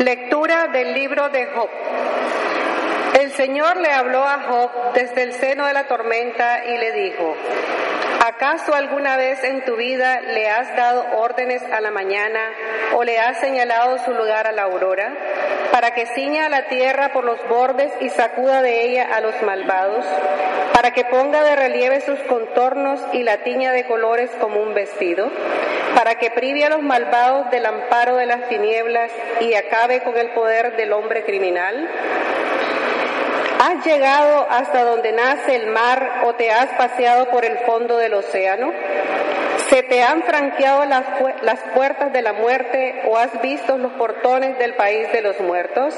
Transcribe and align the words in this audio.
Lectura 0.00 0.66
del 0.72 0.92
libro 0.92 1.28
de 1.28 1.46
Job. 1.46 1.68
El 3.20 3.30
Señor 3.30 3.76
le 3.76 3.92
habló 3.92 4.24
a 4.24 4.40
Job 4.40 4.70
desde 4.92 5.22
el 5.22 5.34
seno 5.34 5.66
de 5.66 5.72
la 5.72 5.86
tormenta 5.86 6.64
y 6.64 6.78
le 6.78 6.90
dijo, 6.90 7.36
¿acaso 8.26 8.74
alguna 8.74 9.16
vez 9.16 9.44
en 9.44 9.64
tu 9.64 9.76
vida 9.76 10.20
le 10.20 10.50
has 10.50 10.74
dado 10.74 11.06
órdenes 11.16 11.62
a 11.70 11.80
la 11.80 11.92
mañana 11.92 12.40
o 12.94 13.04
le 13.04 13.20
has 13.20 13.38
señalado 13.38 13.98
su 13.98 14.12
lugar 14.12 14.48
a 14.48 14.52
la 14.52 14.62
aurora? 14.62 15.14
Para 15.70 15.92
que 15.92 16.06
ciña 16.06 16.46
a 16.46 16.48
la 16.48 16.66
tierra 16.66 17.12
por 17.12 17.24
los 17.24 17.38
bordes 17.48 17.92
y 18.00 18.10
sacuda 18.10 18.62
de 18.62 18.86
ella 18.86 19.14
a 19.14 19.20
los 19.20 19.40
malvados, 19.42 20.04
para 20.72 20.90
que 20.90 21.04
ponga 21.04 21.44
de 21.44 21.54
relieve 21.54 22.00
sus 22.00 22.18
contornos 22.20 23.00
y 23.12 23.22
la 23.22 23.38
tiña 23.44 23.70
de 23.70 23.86
colores 23.86 24.30
como 24.40 24.60
un 24.60 24.74
vestido, 24.74 25.30
para 25.94 26.16
que 26.16 26.30
prive 26.30 26.64
a 26.64 26.70
los 26.70 26.82
malvados 26.82 27.50
del 27.50 27.66
amparo 27.66 28.16
de 28.16 28.26
las 28.26 28.48
tinieblas 28.48 29.10
y 29.40 29.54
acabe 29.54 30.02
con 30.02 30.16
el 30.16 30.30
poder 30.30 30.76
del 30.76 30.92
hombre 30.92 31.24
criminal? 31.24 31.88
¿Has 33.60 33.84
llegado 33.86 34.46
hasta 34.50 34.84
donde 34.84 35.12
nace 35.12 35.56
el 35.56 35.68
mar 35.68 36.22
o 36.24 36.34
te 36.34 36.50
has 36.50 36.68
paseado 36.76 37.30
por 37.30 37.44
el 37.44 37.58
fondo 37.60 37.96
del 37.96 38.14
océano? 38.14 38.72
¿Se 39.70 39.82
te 39.82 40.02
han 40.02 40.22
franqueado 40.22 40.84
las, 40.84 41.04
las, 41.42 41.60
puertas 41.74 42.12
de 42.12 42.20
la 42.20 42.34
muerte 42.34 43.02
o 43.08 43.16
has 43.16 43.40
visto 43.40 43.78
los 43.78 43.92
portones 43.92 44.58
del 44.58 44.74
país 44.74 45.10
de 45.12 45.22
los 45.22 45.40
muertos? 45.40 45.94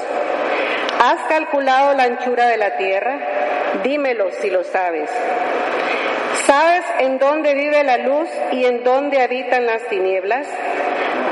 ¿Has 0.99 1.23
calculado 1.27 1.93
la 1.93 2.03
anchura 2.03 2.47
de 2.47 2.57
la 2.57 2.77
tierra? 2.77 3.19
Dímelo 3.83 4.31
si 4.39 4.49
lo 4.49 4.63
sabes. 4.63 5.09
¿Sabes 6.47 6.85
en 6.99 7.19
dónde 7.19 7.53
vive 7.55 7.83
la 7.83 7.97
luz 7.97 8.29
y 8.53 8.63
en 8.63 8.81
dónde 8.85 9.21
habitan 9.21 9.65
las 9.65 9.85
tinieblas? 9.89 10.47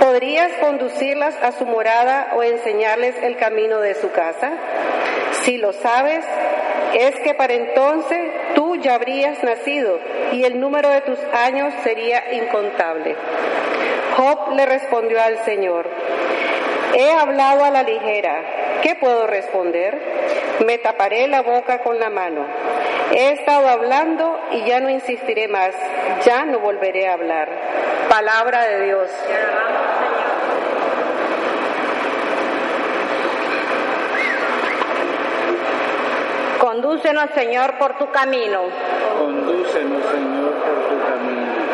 ¿Podrías 0.02 0.52
conducirlas 0.60 1.34
a 1.42 1.54
su 1.54 1.66
morada 1.66 2.34
o 2.36 2.44
enseñarles 2.44 3.16
el 3.24 3.38
camino 3.38 3.80
de 3.80 3.96
su 3.96 4.12
casa? 4.12 4.52
Si 5.44 5.58
lo 5.58 5.72
sabes, 5.72 6.26
es 6.96 7.16
que 7.22 7.34
para 7.34 7.54
entonces 7.54 8.30
tú 8.56 8.76
ya 8.76 8.96
habrías 8.96 9.42
nacido 9.42 10.02
y 10.34 10.44
el 10.44 10.60
número 10.60 10.90
de 10.90 11.00
tus 11.00 11.20
años 11.34 11.74
sería 11.82 12.34
incontable. 12.34 13.16
Job 14.18 14.54
le 14.54 14.66
respondió 14.66 15.22
al 15.22 15.38
Señor, 15.46 15.88
he 16.94 17.10
hablado 17.14 17.64
a 17.64 17.72
la 17.72 17.84
ligera, 17.84 18.42
¿qué 18.82 18.96
puedo 18.96 19.28
responder? 19.28 19.98
Me 20.66 20.78
taparé 20.78 21.30
la 21.30 21.42
boca 21.42 21.80
con 21.80 22.02
la 22.02 22.10
mano. 22.10 22.46
He 23.12 23.32
estado 23.32 23.68
hablando 23.70 24.40
y 24.52 24.66
ya 24.66 24.80
no 24.80 24.90
insistiré 24.90 25.48
más, 25.48 25.76
ya 26.26 26.46
no 26.46 26.60
volveré 26.60 27.08
a 27.08 27.14
hablar. 27.14 27.50
Palabra 28.10 28.66
de 28.68 28.86
Dios. 28.86 29.10
Condúcenos, 36.60 37.30
Señor, 37.36 37.78
por 37.78 37.98
tu 37.98 38.10
camino. 38.12 38.62
Condúcenos, 39.18 40.04
Señor, 40.12 40.54
por 40.54 40.90
tu 40.90 41.08
camino. 41.08 41.65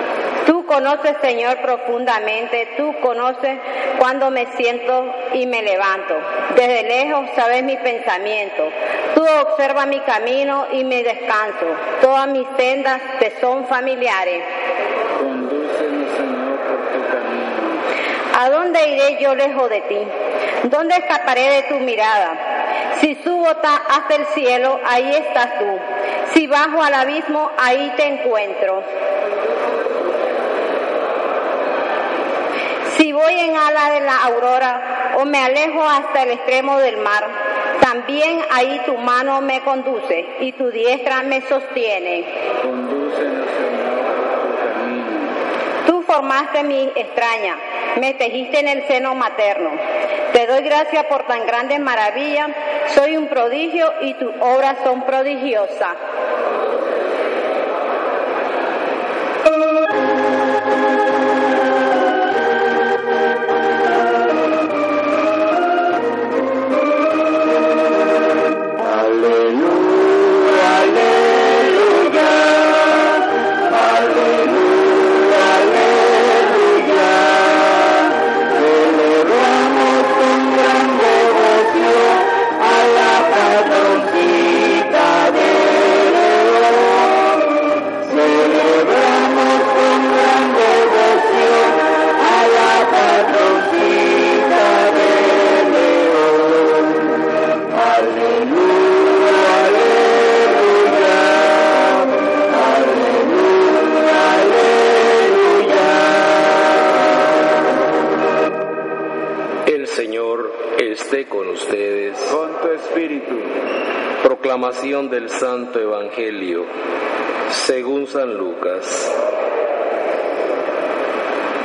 Tú 0.72 0.77
conoces, 0.77 1.17
Señor, 1.19 1.58
profundamente. 1.58 2.75
Tú 2.77 2.95
conoces 3.02 3.59
cuando 4.00 4.31
me 4.31 4.45
siento 4.55 5.14
y 5.33 5.45
me 5.45 5.61
levanto. 5.64 6.17
Desde 6.55 6.83
lejos 6.83 7.25
sabes 7.36 7.61
mi 7.61 7.75
pensamiento. 7.75 8.72
Tú 9.14 9.22
observas 9.22 9.86
mi 9.88 9.99
camino 9.99 10.67
y 10.72 10.86
mi 10.86 11.03
descanso. 11.03 11.66
Todas 11.99 12.30
mis 12.30 12.47
sendas 12.55 13.02
te 13.19 13.38
son 13.42 13.67
familiares. 13.67 14.44
Condúcenos, 15.19 16.09
Señor, 16.16 16.58
por 16.59 16.88
tu 16.88 17.17
camino. 17.17 18.39
¿A 18.39 18.49
dónde 18.49 18.87
iré 18.87 19.17
yo 19.21 19.36
lejos 19.36 19.70
de 19.70 19.81
ti? 19.81 20.08
¿Dónde 20.70 20.95
escaparé 20.95 21.49
de 21.49 21.64
tu 21.64 21.80
mirada? 21.81 22.95
Si 23.02 23.15
subo 23.26 23.49
hasta 23.49 24.15
el 24.15 24.26
cielo, 24.27 24.80
ahí 24.87 25.15
estás 25.15 25.60
tú. 25.60 25.80
Si 26.33 26.48
bajo 26.48 26.81
al 26.81 26.93
abismo, 26.93 27.52
ahí 27.58 27.92
te 27.98 28.08
encuentro. 28.08 28.83
Voy 33.21 33.39
en 33.39 33.55
ala 33.55 33.92
de 33.92 34.02
la 34.02 34.17
aurora 34.23 35.14
o 35.17 35.26
me 35.26 35.39
alejo 35.39 35.83
hasta 35.83 36.23
el 36.23 36.32
extremo 36.32 36.80
del 36.80 36.98
mar, 36.98 37.27
también 37.82 38.42
ahí 38.52 38.82
tu 38.86 38.98
mano 38.98 39.42
me 39.42 39.61
conduce 39.61 40.26
y 40.39 40.52
tu 40.54 40.70
diestra 40.71 41.21
me 41.23 41.42
sostiene. 41.42 42.26
Tú 45.86 46.04
formaste 46.04 46.64
mi 46.64 46.92
extraña, 46.95 47.58
me 47.99 48.14
tejiste 48.15 48.60
en 48.60 48.67
el 48.67 48.87
seno 48.87 49.14
materno. 49.14 49.71
Te 50.33 50.48
doy 50.48 50.61
gracias 50.61 51.05
por 51.05 51.27
tan 51.27 51.45
grandes 51.45 51.80
maravillas. 51.80 52.49
Soy 52.95 53.17
un 53.17 53.27
prodigio 53.27 53.92
y 54.02 54.14
tus 54.15 54.31
obras 54.39 54.77
son 54.83 55.04
prodigiosas. 55.04 55.98
Del 114.81 115.30
Santo 115.30 115.80
Evangelio 115.80 116.65
según 117.52 118.08
San 118.08 118.36
Lucas. 118.36 119.15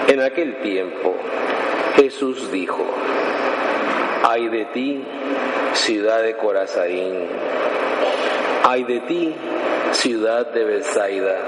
En 0.07 0.21
aquel 0.21 0.61
tiempo 0.61 1.15
Jesús 1.97 2.53
dijo, 2.53 2.85
ay 4.23 4.49
de 4.49 4.67
ti, 4.67 5.03
ciudad 5.73 6.23
de 6.23 6.37
Corazaín, 6.37 7.15
ay 8.65 8.85
de 8.85 9.01
ti, 9.01 9.35
ciudad 9.93 10.53
de 10.53 10.65
Bethsaida, 10.65 11.39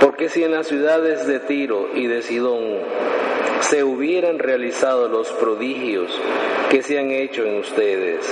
porque 0.00 0.28
si 0.28 0.44
en 0.44 0.52
las 0.52 0.68
ciudades 0.68 1.26
de 1.26 1.40
Tiro 1.40 1.88
y 1.96 2.06
de 2.06 2.22
Sidón 2.22 2.78
se 3.62 3.82
hubieran 3.82 4.38
realizado 4.38 5.08
los 5.08 5.28
prodigios 5.32 6.08
que 6.70 6.84
se 6.84 6.96
han 6.96 7.10
hecho 7.10 7.44
en 7.44 7.58
ustedes, 7.58 8.24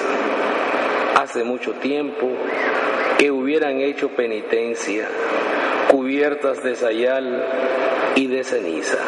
hace 1.16 1.44
mucho 1.44 1.72
tiempo 1.72 2.28
que 3.19 3.31
hubieran 3.31 3.80
hecho 3.80 4.10
penitencia, 4.10 5.09
cubiertas 5.91 6.63
de 6.63 6.77
sayal 6.77 7.42
y 8.16 8.27
de 8.27 8.45
ceniza. 8.45 8.98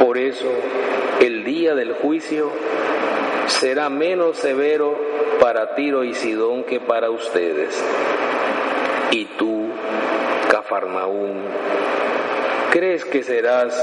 Por 0.00 0.18
eso, 0.18 0.50
el 1.20 1.44
día 1.44 1.76
del 1.76 1.94
juicio 1.94 2.50
será 3.46 3.88
menos 3.88 4.38
severo 4.38 4.98
para 5.40 5.76
Tiro 5.76 6.02
y 6.02 6.12
Sidón 6.12 6.64
que 6.64 6.80
para 6.80 7.08
ustedes. 7.10 7.80
Y 9.12 9.26
tú, 9.38 9.68
Cafarnaún, 10.50 11.40
¿crees 12.72 13.04
que 13.04 13.22
serás 13.22 13.74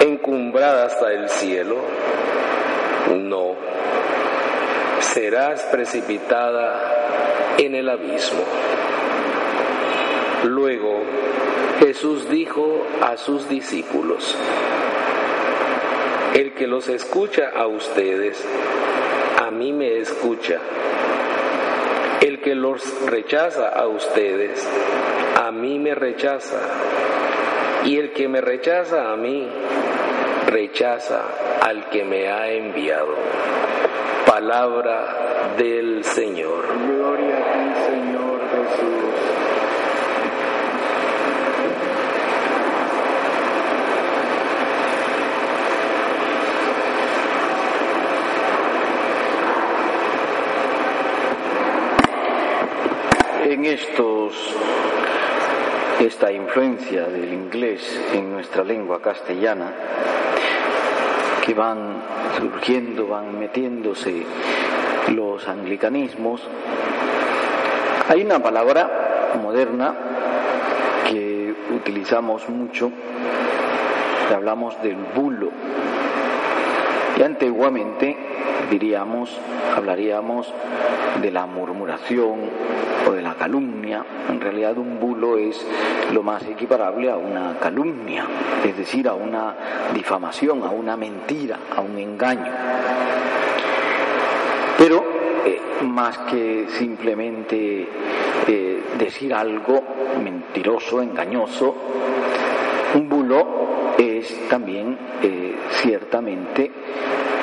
encumbrada 0.00 0.86
hasta 0.86 1.12
el 1.12 1.28
cielo? 1.28 1.76
No, 3.16 3.56
serás 5.12 5.62
precipitada 5.64 7.54
en 7.58 7.74
el 7.74 7.88
abismo. 7.88 8.42
Luego 10.44 11.02
Jesús 11.78 12.28
dijo 12.28 12.84
a 13.00 13.16
sus 13.16 13.48
discípulos, 13.48 14.36
el 16.34 16.52
que 16.54 16.66
los 16.66 16.88
escucha 16.88 17.50
a 17.54 17.66
ustedes, 17.66 18.44
a 19.40 19.50
mí 19.50 19.72
me 19.72 19.98
escucha. 19.98 20.58
El 22.20 22.40
que 22.40 22.54
los 22.54 22.82
rechaza 23.06 23.68
a 23.68 23.86
ustedes, 23.86 24.66
a 25.40 25.52
mí 25.52 25.78
me 25.78 25.94
rechaza. 25.94 26.60
Y 27.84 27.98
el 27.98 28.12
que 28.12 28.28
me 28.28 28.40
rechaza 28.40 29.12
a 29.12 29.16
mí, 29.16 29.46
rechaza 30.46 31.22
al 31.62 31.88
que 31.90 32.04
me 32.04 32.28
ha 32.28 32.50
enviado. 32.50 33.14
Palabra 34.26 35.54
del 35.56 36.02
Señor. 36.04 36.66
Gloria 36.86 37.36
a 37.36 37.52
ti, 37.52 37.80
Señor 37.86 38.40
Jesús. 38.50 39.14
En 53.44 53.64
estos, 53.66 54.34
esta 56.00 56.32
influencia 56.32 57.04
del 57.04 57.32
inglés 57.32 58.00
en 58.12 58.32
nuestra 58.32 58.64
lengua 58.64 59.00
castellana, 59.00 59.72
que 61.44 61.52
van 61.54 61.78
surgiendo, 62.38 63.06
van 63.06 63.38
metiéndose 63.38 64.24
los 65.08 65.46
anglicanismos, 65.46 66.40
hay 68.08 68.22
una 68.22 68.38
palabra 68.38 69.34
moderna 69.42 69.94
que 71.08 71.54
utilizamos 71.74 72.48
mucho, 72.48 72.90
hablamos 74.34 74.80
del 74.82 74.96
bulo. 75.14 75.50
Y 77.16 77.22
antiguamente 77.22 78.16
diríamos, 78.70 79.30
hablaríamos 79.76 80.52
de 81.22 81.30
la 81.30 81.46
murmuración 81.46 82.50
o 83.06 83.12
de 83.12 83.22
la 83.22 83.34
calumnia. 83.34 84.04
En 84.28 84.40
realidad 84.40 84.76
un 84.78 84.98
bulo 84.98 85.38
es 85.38 85.64
lo 86.12 86.22
más 86.22 86.42
equiparable 86.44 87.10
a 87.10 87.16
una 87.16 87.56
calumnia, 87.60 88.26
es 88.64 88.76
decir, 88.76 89.08
a 89.08 89.14
una 89.14 89.54
difamación, 89.94 90.62
a 90.64 90.70
una 90.70 90.96
mentira, 90.96 91.58
a 91.76 91.80
un 91.80 91.98
engaño. 91.98 92.52
Pero 94.76 95.04
eh, 95.46 95.60
más 95.84 96.18
que 96.18 96.66
simplemente 96.68 97.88
eh, 98.48 98.82
decir 98.98 99.32
algo 99.32 99.82
mentiroso, 100.22 101.00
engañoso, 101.00 101.74
un 102.94 103.08
bulo 103.08 103.63
es 103.98 104.48
también 104.48 104.98
eh, 105.22 105.54
ciertamente 105.70 106.70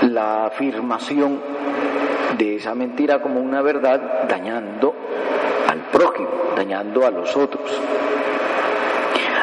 la 0.02 0.46
afirmación 0.48 1.40
de 2.38 2.56
esa 2.56 2.76
mentira 2.76 3.22
como 3.22 3.40
una 3.40 3.62
verdad 3.62 4.28
dañando 4.28 4.96
al 5.70 5.80
prójimo, 5.92 6.30
dañando 6.56 7.06
a 7.06 7.12
los 7.12 7.36
otros. 7.36 7.70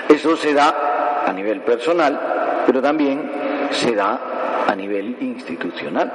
Eso 0.09 0.37
se 0.37 0.55
da 0.55 1.25
a 1.27 1.33
nivel 1.33 1.61
personal, 1.61 2.65
pero 2.67 2.81
también 2.81 3.31
se 3.71 3.95
da 3.95 4.65
a 4.67 4.75
nivel 4.75 5.17
institucional. 5.21 6.13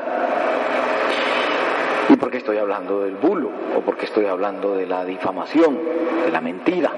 ¿Y 2.10 2.16
por 2.16 2.30
qué 2.30 2.38
estoy 2.38 2.58
hablando 2.58 3.02
del 3.02 3.16
bulo? 3.16 3.50
¿O 3.78 3.82
por 3.82 3.98
qué 3.98 4.06
estoy 4.06 4.26
hablando 4.26 4.76
de 4.76 4.86
la 4.86 5.06
difamación, 5.06 5.80
de 6.26 6.32
la 6.32 6.42
mentira? 6.42 6.92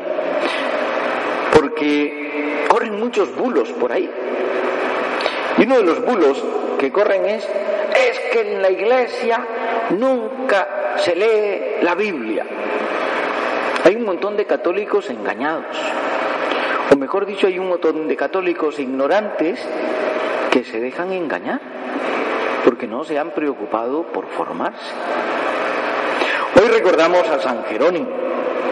Porque 1.54 2.55
corren 2.76 3.00
muchos 3.00 3.34
bulos 3.34 3.72
por 3.72 3.90
ahí. 3.90 4.12
Y 5.58 5.64
uno 5.64 5.78
de 5.78 5.84
los 5.84 6.04
bulos 6.04 6.44
que 6.78 6.92
corren 6.92 7.26
es, 7.26 7.46
es 7.46 8.20
que 8.34 8.52
en 8.52 8.62
la 8.62 8.70
iglesia 8.70 9.40
nunca 9.92 10.98
se 10.98 11.16
lee 11.16 11.82
la 11.82 11.96
Biblia. 11.96 12.46
Hay 13.82 13.96
un 13.96 14.04
montón 14.04 14.36
de 14.36 14.44
católicos 14.44 15.10
engañados. 15.10 15.74
O 16.92 16.98
mejor 16.98 17.26
dicho, 17.26 17.48
hay 17.48 17.60
un 17.60 17.70
montón 17.70 18.10
de 18.10 18.18
católicos 18.18 18.78
ignorantes 18.78 19.66
que 20.52 20.66
se 20.66 20.82
dejan 20.82 21.14
engañar 21.14 21.62
porque 22.66 22.88
no 22.88 23.06
se 23.06 23.18
han 23.18 23.32
preocupado 23.32 24.04
por 24.04 24.28
formarse. 24.28 24.92
Hoy 26.62 26.68
recordamos 26.68 27.26
a 27.30 27.40
San 27.40 27.64
Jerónimo. 27.70 28.10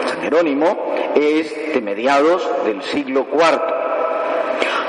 San 0.08 0.20
Jerónimo 0.20 0.92
es 1.14 1.72
de 1.72 1.80
mediados 1.80 2.46
del 2.66 2.82
siglo 2.82 3.26
IV. 3.32 3.83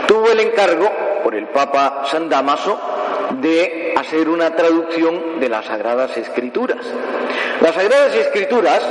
Tuvo 0.08 0.32
el 0.32 0.40
encargo 0.40 0.92
por 1.24 1.36
el 1.36 1.48
Papa 1.48 2.04
San 2.06 2.30
Damaso 2.30 2.80
de 3.42 3.94
hacer 3.98 4.30
una 4.30 4.56
traducción 4.56 5.40
de 5.40 5.50
las 5.50 5.66
Sagradas 5.66 6.16
Escrituras. 6.18 6.86
Las 7.62 7.76
Sagradas 7.76 8.16
Escrituras, 8.16 8.82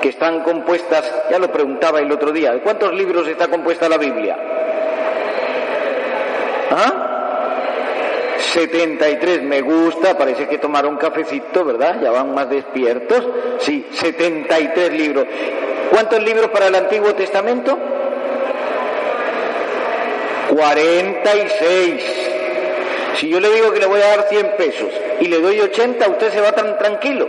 que 0.00 0.10
están 0.10 0.42
compuestas, 0.42 1.10
ya 1.30 1.38
lo 1.38 1.50
preguntaba 1.50 2.00
el 2.00 2.10
otro 2.12 2.32
día, 2.32 2.52
¿de 2.52 2.60
cuántos 2.60 2.92
libros 2.92 3.26
está 3.28 3.48
compuesta 3.48 3.88
la 3.88 3.98
Biblia? 3.98 4.36
¿Ah? 6.70 7.12
73, 8.52 9.42
me 9.42 9.62
gusta, 9.62 10.18
parece 10.18 10.46
que 10.48 10.58
tomaron 10.58 10.96
cafecito, 10.96 11.64
¿verdad? 11.64 12.00
Ya 12.02 12.10
van 12.10 12.34
más 12.34 12.50
despiertos. 12.50 13.26
Sí, 13.60 13.86
73 13.92 14.92
libros. 14.92 15.26
¿Cuántos 15.90 16.22
libros 16.22 16.50
para 16.50 16.66
el 16.66 16.74
Antiguo 16.74 17.14
Testamento? 17.14 17.78
46. 20.54 22.04
Si 23.16 23.28
yo 23.28 23.40
le 23.40 23.48
digo 23.50 23.72
que 23.72 23.80
le 23.80 23.86
voy 23.86 24.00
a 24.00 24.16
dar 24.16 24.28
100 24.28 24.56
pesos 24.56 24.88
y 25.20 25.28
le 25.28 25.40
doy 25.40 25.60
80, 25.60 26.08
¿usted 26.08 26.30
se 26.30 26.40
va 26.40 26.52
tan 26.52 26.76
tranquilo? 26.78 27.28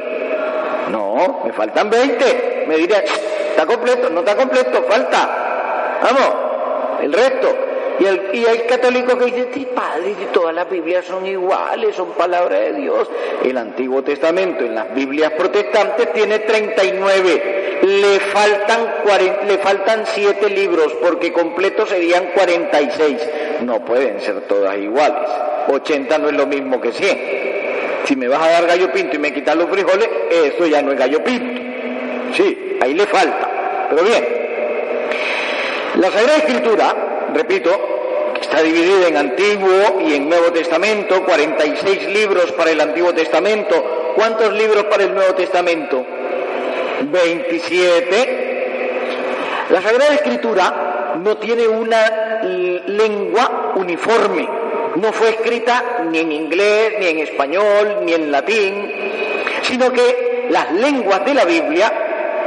No, 0.90 1.42
me 1.46 1.54
faltan 1.54 1.90
20. 1.90 2.66
Me 2.68 2.78
diría, 2.78 3.00
está 3.00 3.66
completo, 3.66 4.10
no 4.10 4.20
está 4.20 4.36
completo, 4.36 4.84
falta. 4.84 6.00
Vamos, 6.04 7.02
el 7.02 7.14
resto. 7.14 7.73
Y 8.04 8.06
el, 8.06 8.22
y 8.34 8.68
católico 8.68 9.18
que 9.18 9.26
dice, 9.26 9.48
sí, 9.54 9.66
padre, 9.74 10.14
todas 10.34 10.54
las 10.54 10.70
Biblias 10.70 11.06
son 11.06 11.26
iguales, 11.26 11.96
son 11.96 12.12
palabra 12.12 12.60
de 12.60 12.74
Dios. 12.74 13.10
El 13.46 13.58
Antiguo 13.58 14.04
Testamento 14.04 14.66
en 14.66 14.76
las 14.76 14.94
Biblias 14.94 15.32
protestantes 15.32 16.12
tiene 16.12 16.40
39. 16.40 17.80
Le 17.82 18.20
faltan, 18.20 18.96
40, 19.06 19.44
le 19.46 19.58
faltan 19.60 20.04
7 20.06 20.50
libros, 20.50 20.94
porque 21.02 21.32
completos 21.32 21.88
serían 21.88 22.32
46. 22.36 23.30
No 23.62 23.86
pueden 23.86 24.20
ser 24.20 24.42
todas 24.42 24.78
iguales. 24.78 25.30
80 25.70 26.18
no 26.18 26.28
es 26.28 26.36
lo 26.36 26.46
mismo 26.46 26.82
que 26.82 26.92
100. 26.92 28.04
Si 28.04 28.18
me 28.18 28.28
vas 28.28 28.42
a 28.42 28.50
dar 28.50 28.68
gallo 28.68 28.92
pinto 28.92 29.16
y 29.16 29.20
me 29.20 29.34
quitas 29.34 29.56
los 29.56 29.70
frijoles, 29.70 30.10
eso 30.30 30.66
ya 30.66 30.82
no 30.82 30.92
es 30.92 31.00
gallo 31.00 31.24
pinto. 31.24 31.62
Sí, 32.34 32.78
ahí 32.82 32.96
le 32.96 33.06
falta. 33.06 33.88
Pero 33.92 34.04
bien, 34.04 34.26
la 35.96 36.12
Sagrada 36.12 36.38
Escritura 36.40 37.13
repito, 37.34 37.72
está 38.40 38.62
dividida 38.62 39.08
en 39.08 39.18
Antiguo 39.18 40.02
y 40.02 40.14
en 40.16 40.30
Nuevo 40.30 40.52
Testamento, 40.52 41.24
46 41.24 42.10
libros 42.10 42.52
para 42.54 42.72
el 42.72 42.82
Antiguo 42.82 43.14
Testamento. 43.14 44.14
¿Cuántos 44.16 44.54
libros 44.54 44.86
para 44.86 45.04
el 45.04 45.14
Nuevo 45.14 45.34
Testamento? 45.34 46.06
27. 47.12 49.68
La 49.70 49.82
Sagrada 49.82 50.14
Escritura 50.14 51.16
no 51.24 51.38
tiene 51.38 51.68
una 51.68 52.42
lengua 52.86 53.74
uniforme. 53.76 54.48
No 54.96 55.12
fue 55.12 55.30
escrita 55.30 56.06
ni 56.12 56.20
en 56.20 56.32
inglés, 56.32 56.94
ni 57.00 57.08
en 57.08 57.20
español, 57.20 58.02
ni 58.04 58.14
en 58.14 58.32
latín, 58.32 58.92
sino 59.64 59.92
que 59.92 60.46
las 60.50 60.72
lenguas 60.72 61.26
de 61.26 61.34
la 61.34 61.46
Biblia, 61.46 61.92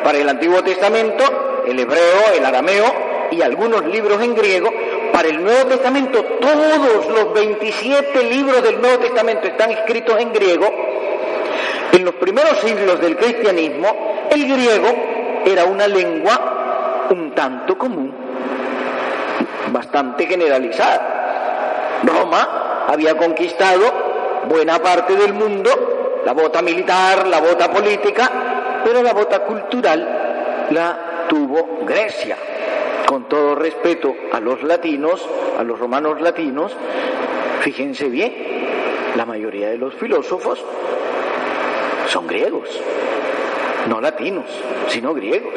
para 0.05 0.19
el 0.19 0.29
Antiguo 0.29 0.63
Testamento, 0.63 1.65
el 1.67 1.81
hebreo, 1.81 2.35
el 2.37 2.45
arameo, 2.45 3.06
y 3.31 3.43
algunos 3.43 3.85
libros 3.87 4.23
en 4.23 4.35
griego, 4.35 4.71
para 5.13 5.29
el 5.29 5.43
Nuevo 5.43 5.67
Testamento, 5.69 6.23
todos 6.41 7.07
los 7.09 7.33
27 7.33 8.25
libros 8.25 8.63
del 8.63 8.81
Nuevo 8.81 8.99
Testamento 8.99 9.47
están 9.47 9.71
escritos 9.71 10.21
en 10.21 10.33
griego. 10.33 10.67
En 11.93 12.05
los 12.05 12.15
primeros 12.17 12.59
siglos 12.59 13.01
del 13.01 13.17
cristianismo, 13.17 14.29
el 14.31 14.45
griego 14.47 14.89
era 15.47 15.65
una 15.65 15.89
lengua 15.89 17.07
un 17.11 17.33
tanto 17.35 17.79
común, 17.79 18.13
bastante 19.73 20.27
generalizada. 20.27 22.01
Roma 22.05 22.85
había 22.89 23.17
conquistado 23.17 24.45
buena 24.49 24.81
parte 24.81 25.15
del 25.17 25.33
mundo, 25.33 26.23
la 26.25 26.33
bota 26.33 26.61
militar, 26.63 27.27
la 27.27 27.41
bota 27.41 27.71
política, 27.71 28.31
pero 28.85 29.03
la 29.03 29.13
bota 29.13 29.41
cultural 29.41 30.67
la 30.71 31.27
tuvo 31.29 31.79
Grecia 31.87 32.37
con 33.07 33.29
todo 33.29 33.55
respeto 33.55 34.15
a 34.33 34.41
los 34.41 34.63
latinos, 34.63 35.27
a 35.59 35.63
los 35.63 35.79
romanos 35.79 36.21
latinos, 36.21 36.73
fíjense 37.61 38.09
bien, 38.09 38.35
la 39.17 39.25
mayoría 39.25 39.69
de 39.71 39.79
los 39.79 39.95
filósofos 39.95 40.63
son 42.09 42.27
griegos, 42.27 42.69
no 43.89 44.01
latinos, 44.01 44.47
sino 44.89 45.15
griegos. 45.15 45.55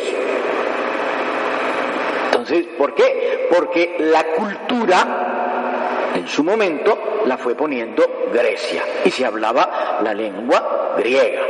Entonces, 2.25 2.68
¿por 2.77 2.94
qué? 2.96 3.48
Porque 3.53 3.96
la 4.00 4.24
cultura 4.34 6.12
en 6.15 6.27
su 6.27 6.44
momento 6.44 7.22
la 7.25 7.38
fue 7.38 7.56
poniendo 7.56 8.03
Grecia 8.34 8.84
y 9.03 9.12
se 9.12 9.25
hablaba 9.25 10.00
la 10.03 10.13
lengua 10.13 10.96
griega. 10.98 11.41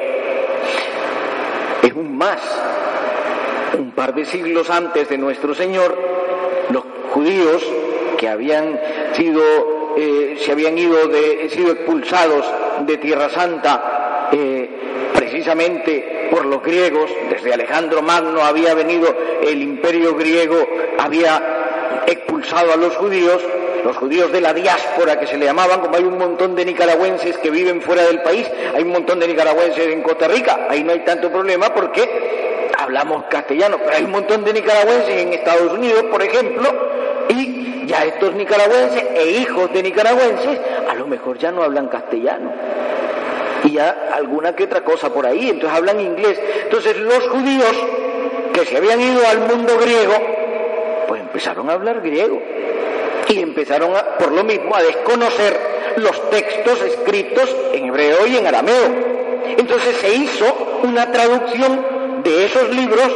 Es 1.81 1.93
un 1.93 2.17
más 2.17 2.39
un 3.77 3.91
par 3.91 4.13
de 4.13 4.25
siglos 4.25 4.69
antes 4.69 5.09
de 5.09 5.17
nuestro 5.17 5.53
Señor, 5.53 5.97
los 6.69 6.83
judíos 7.11 7.63
que 8.17 8.27
habían 8.27 8.79
sido 9.13 9.41
eh, 9.97 10.37
se 10.39 10.51
habían 10.51 10.77
ido 10.77 11.07
de, 11.07 11.49
sido 11.49 11.71
expulsados 11.71 12.45
de 12.81 12.97
Tierra 12.97 13.29
Santa 13.29 14.29
eh, 14.31 14.69
precisamente 15.13 16.27
por 16.31 16.45
los 16.45 16.61
griegos, 16.61 17.09
desde 17.29 17.53
Alejandro 17.53 18.01
Magno 18.01 18.41
había 18.43 18.73
venido 18.75 19.13
el 19.41 19.61
imperio 19.61 20.15
griego, 20.15 20.67
había 20.99 22.03
expulsado 22.05 22.71
a 22.71 22.77
los 22.77 22.95
judíos, 22.97 23.41
los 23.83 23.97
judíos 23.97 24.31
de 24.31 24.41
la 24.41 24.53
diáspora 24.53 25.19
que 25.19 25.25
se 25.27 25.37
le 25.37 25.45
llamaban, 25.45 25.81
como 25.81 25.95
hay 25.95 26.03
un 26.03 26.17
montón 26.17 26.55
de 26.55 26.65
nicaragüenses 26.65 27.37
que 27.37 27.49
viven 27.49 27.81
fuera 27.81 28.03
del 28.03 28.21
país, 28.21 28.47
hay 28.75 28.83
un 28.83 28.91
montón 28.91 29.19
de 29.19 29.27
nicaragüenses 29.27 29.87
en 29.87 30.01
Costa 30.03 30.27
Rica, 30.27 30.67
ahí 30.69 30.83
no 30.83 30.91
hay 30.91 30.99
tanto 30.99 31.31
problema 31.31 31.73
porque 31.73 32.48
hablamos 32.81 33.25
castellano, 33.29 33.77
pero 33.83 33.97
hay 33.97 34.03
un 34.03 34.11
montón 34.11 34.43
de 34.43 34.53
nicaragüenses 34.53 35.21
en 35.21 35.33
Estados 35.33 35.73
Unidos, 35.73 36.05
por 36.09 36.21
ejemplo, 36.21 36.69
y 37.29 37.85
ya 37.85 38.05
estos 38.05 38.33
nicaragüenses 38.35 39.03
e 39.15 39.31
hijos 39.31 39.71
de 39.73 39.83
nicaragüenses 39.83 40.59
a 40.89 40.95
lo 40.95 41.07
mejor 41.07 41.37
ya 41.37 41.51
no 41.51 41.63
hablan 41.63 41.87
castellano. 41.87 42.51
Y 43.63 43.71
ya 43.71 44.09
alguna 44.13 44.55
que 44.55 44.63
otra 44.63 44.81
cosa 44.81 45.11
por 45.11 45.25
ahí, 45.25 45.49
entonces 45.49 45.77
hablan 45.77 45.99
inglés. 45.99 46.39
Entonces 46.63 46.95
los 46.97 47.27
judíos 47.27 47.75
que 48.53 48.65
se 48.65 48.77
habían 48.77 49.01
ido 49.01 49.21
al 49.27 49.39
mundo 49.39 49.77
griego, 49.77 50.13
pues 51.07 51.21
empezaron 51.21 51.69
a 51.69 51.73
hablar 51.73 52.01
griego 52.01 52.41
y 53.27 53.41
empezaron 53.41 53.95
a, 53.95 54.17
por 54.17 54.31
lo 54.31 54.43
mismo 54.43 54.75
a 54.75 54.81
desconocer 54.81 55.59
los 55.97 56.29
textos 56.29 56.81
escritos 56.81 57.55
en 57.73 57.87
hebreo 57.87 58.25
y 58.27 58.37
en 58.37 58.47
arameo. 58.47 59.19
Entonces 59.57 59.97
se 59.97 60.13
hizo 60.13 60.79
una 60.83 61.11
traducción 61.11 61.98
de 62.23 62.45
esos 62.45 62.69
libros 62.69 63.07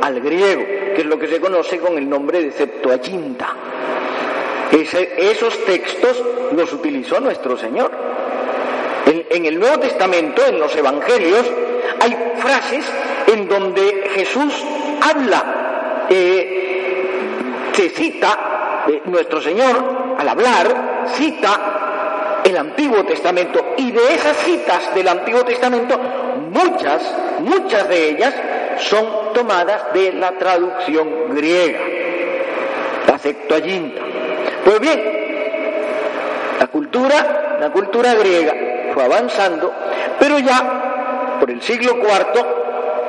al 0.00 0.20
griego, 0.20 0.62
que 0.94 1.00
es 1.00 1.06
lo 1.06 1.18
que 1.18 1.28
se 1.28 1.40
conoce 1.40 1.78
con 1.78 1.96
el 1.96 2.08
nombre 2.08 2.42
de 2.42 2.52
Septuaginta. 2.52 3.54
esos 4.72 5.64
textos 5.64 6.22
los 6.56 6.72
utilizó 6.72 7.20
nuestro 7.20 7.56
Señor. 7.56 7.90
En, 9.30 9.46
el 9.46 9.58
Nuevo 9.58 9.78
Testamento, 9.80 10.44
en 10.46 10.58
los 10.58 10.74
Evangelios, 10.76 11.46
hay 12.00 12.16
frases 12.38 12.84
en 13.26 13.48
donde 13.48 14.10
Jesús 14.14 14.54
habla, 15.00 16.06
eh, 16.08 17.70
se 17.72 17.90
cita, 17.90 18.84
eh, 18.88 19.02
nuestro 19.06 19.40
Señor 19.40 20.16
al 20.18 20.28
hablar 20.28 21.06
cita 21.14 22.40
el 22.44 22.56
Antiguo 22.56 23.04
Testamento 23.04 23.74
y 23.76 23.90
de 23.90 24.14
esas 24.14 24.36
citas 24.38 24.94
del 24.94 25.08
Antiguo 25.08 25.44
Testamento, 25.44 25.98
muchas, 26.52 27.02
muchas 27.40 27.88
de 27.88 28.10
ellas 28.10 28.34
son 28.78 29.32
tomadas 29.34 29.92
de 29.92 30.12
la 30.12 30.32
traducción 30.32 31.34
griega, 31.34 31.80
la 33.08 33.18
Septuaginta. 33.18 34.02
Pues 34.64 34.80
bien, 34.80 35.00
la 36.60 36.66
cultura, 36.68 37.56
la 37.60 37.70
cultura 37.70 38.14
griega 38.14 38.54
fue 38.94 39.04
avanzando, 39.04 39.72
pero 40.18 40.38
ya 40.38 41.38
por 41.40 41.50
el 41.50 41.60
siglo 41.62 41.96
IV 41.96 42.62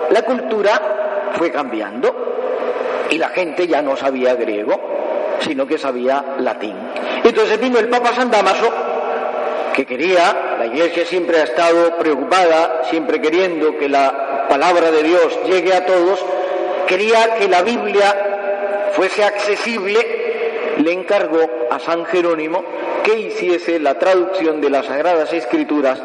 la 0.10 0.22
cultura 0.24 1.32
fue 1.34 1.52
cambiando 1.52 3.08
y 3.10 3.18
la 3.18 3.30
gente 3.30 3.68
ya 3.68 3.82
no 3.82 3.96
sabía 3.96 4.36
griego, 4.36 4.80
sino 5.40 5.66
que 5.66 5.78
sabía 5.78 6.24
latín. 6.40 6.76
Entonces 7.24 7.60
vino 7.60 7.80
el 7.80 7.90
Papa 7.90 8.14
San 8.14 8.30
Damaso, 8.30 8.72
que 9.74 9.86
quería, 9.86 10.56
la 10.60 10.68
Iglesia 10.68 11.06
siempre 11.06 11.40
ha 11.40 11.44
estado 11.44 11.98
preocupada, 11.98 12.84
siempre 12.90 13.20
queriendo 13.20 13.78
que 13.78 13.90
la 13.90 14.46
palabra 14.48 14.92
de 14.92 15.04
Dios 15.04 15.40
llegue 15.46 15.74
a 15.74 15.86
todos, 15.86 16.24
quería 16.88 17.36
que 17.36 17.48
la 17.48 17.64
Biblia 17.64 18.92
fuese 18.94 19.24
accesible, 19.24 20.76
le 20.78 20.92
encargó 20.92 21.50
a 21.70 21.80
San 21.80 22.06
Jerónimo 22.06 22.64
que 23.04 23.20
hiciese 23.20 23.80
la 23.80 23.98
traducción 24.00 24.62
de 24.62 24.70
las 24.70 24.86
Sagradas 24.86 25.34
Escrituras 25.34 26.02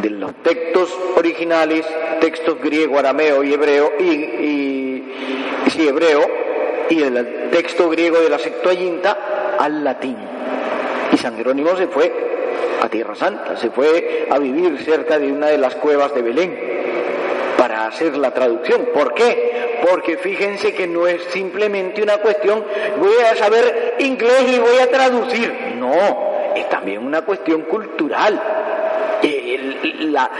de 0.00 0.10
los 0.10 0.34
textos 0.42 0.94
originales, 1.16 1.86
textos 2.20 2.60
griego, 2.60 2.98
arameo 2.98 3.42
y 3.42 3.54
hebreo, 3.54 3.92
y, 3.98 5.02
hebreo, 5.78 6.26
y 6.90 7.02
el 7.02 7.50
texto 7.50 7.88
griego 7.88 8.20
de 8.20 8.28
la 8.28 8.38
Septuaginta 8.38 9.56
al 9.58 9.82
latín. 9.82 10.33
Y 11.14 11.16
San 11.16 11.36
Jerónimo 11.36 11.76
se 11.76 11.86
fue 11.86 12.12
a 12.82 12.88
Tierra 12.88 13.14
Santa, 13.14 13.56
se 13.56 13.70
fue 13.70 14.26
a 14.28 14.36
vivir 14.36 14.76
cerca 14.84 15.16
de 15.16 15.30
una 15.30 15.46
de 15.46 15.58
las 15.58 15.76
cuevas 15.76 16.12
de 16.12 16.22
Belén 16.22 16.58
para 17.56 17.86
hacer 17.86 18.16
la 18.16 18.32
traducción. 18.32 18.88
¿Por 18.92 19.14
qué? 19.14 19.78
Porque 19.88 20.16
fíjense 20.16 20.74
que 20.74 20.88
no 20.88 21.06
es 21.06 21.22
simplemente 21.30 22.02
una 22.02 22.18
cuestión, 22.18 22.64
voy 22.98 23.14
a 23.30 23.36
saber 23.36 23.94
inglés 24.00 24.44
y 24.48 24.58
voy 24.58 24.78
a 24.78 24.90
traducir. 24.90 25.76
No, 25.76 26.52
es 26.56 26.68
también 26.68 27.06
una 27.06 27.22
cuestión 27.22 27.62
cultural. 27.62 28.42
La, 29.84 30.30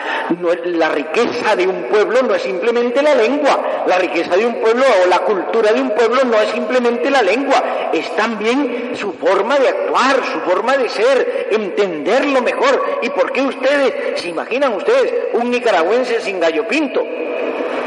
la, 0.65 0.89
riqueza 0.89 1.55
de 1.55 1.67
un 1.67 1.83
pueblo 1.85 2.23
no 2.23 2.35
es 2.35 2.43
simplemente 2.43 3.03
la 3.03 3.15
lengua, 3.15 3.85
la 3.87 3.99
riqueza 3.99 4.37
de 4.37 4.47
un 4.47 4.55
pueblo 4.55 4.85
o 5.05 5.09
la 5.09 5.19
cultura 5.19 5.71
de 5.73 5.83
un 5.83 5.91
pueblo 5.91 6.25
no 6.25 6.41
es 6.41 6.49
simplemente 6.51 7.11
la 7.11 7.21
lengua, 7.21 7.91
es 7.93 8.15
también 8.17 8.93
su 8.95 9.13
forma 9.13 9.59
de 9.59 9.69
actuar, 9.69 10.17
su 10.33 10.41
forma 10.41 10.77
de 10.79 10.89
ser, 10.89 11.49
entenderlo 11.51 12.41
mejor. 12.41 13.01
¿Y 13.03 13.11
por 13.11 13.33
qué 13.33 13.43
ustedes, 13.43 14.21
se 14.21 14.29
imaginan 14.29 14.75
ustedes, 14.75 15.13
un 15.35 15.51
nicaragüense 15.51 16.21
sin 16.21 16.41
gallo 16.41 16.67
pinto? 16.67 17.05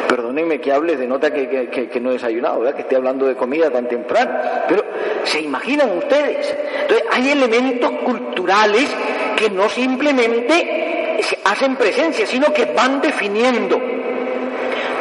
Perdónenme 0.07 0.61
que 0.61 0.71
hable, 0.71 0.95
de 0.95 1.07
nota 1.07 1.33
que, 1.33 1.69
que, 1.69 1.89
que 1.89 1.99
no 1.99 2.11
he 2.11 2.13
desayunado, 2.13 2.59
¿verdad? 2.59 2.75
que 2.75 2.83
esté 2.83 2.95
hablando 2.95 3.25
de 3.25 3.35
comida 3.35 3.71
tan 3.71 3.87
temprano, 3.87 4.31
pero 4.67 4.85
¿se 5.23 5.41
imaginan 5.41 5.97
ustedes? 5.97 6.55
Entonces, 6.81 7.07
hay 7.11 7.29
elementos 7.31 7.91
culturales 8.05 8.89
que 9.35 9.49
no 9.49 9.67
simplemente 9.69 10.96
hacen 11.43 11.75
presencia, 11.75 12.25
sino 12.25 12.53
que 12.53 12.65
van 12.65 13.01
definiendo. 13.01 13.79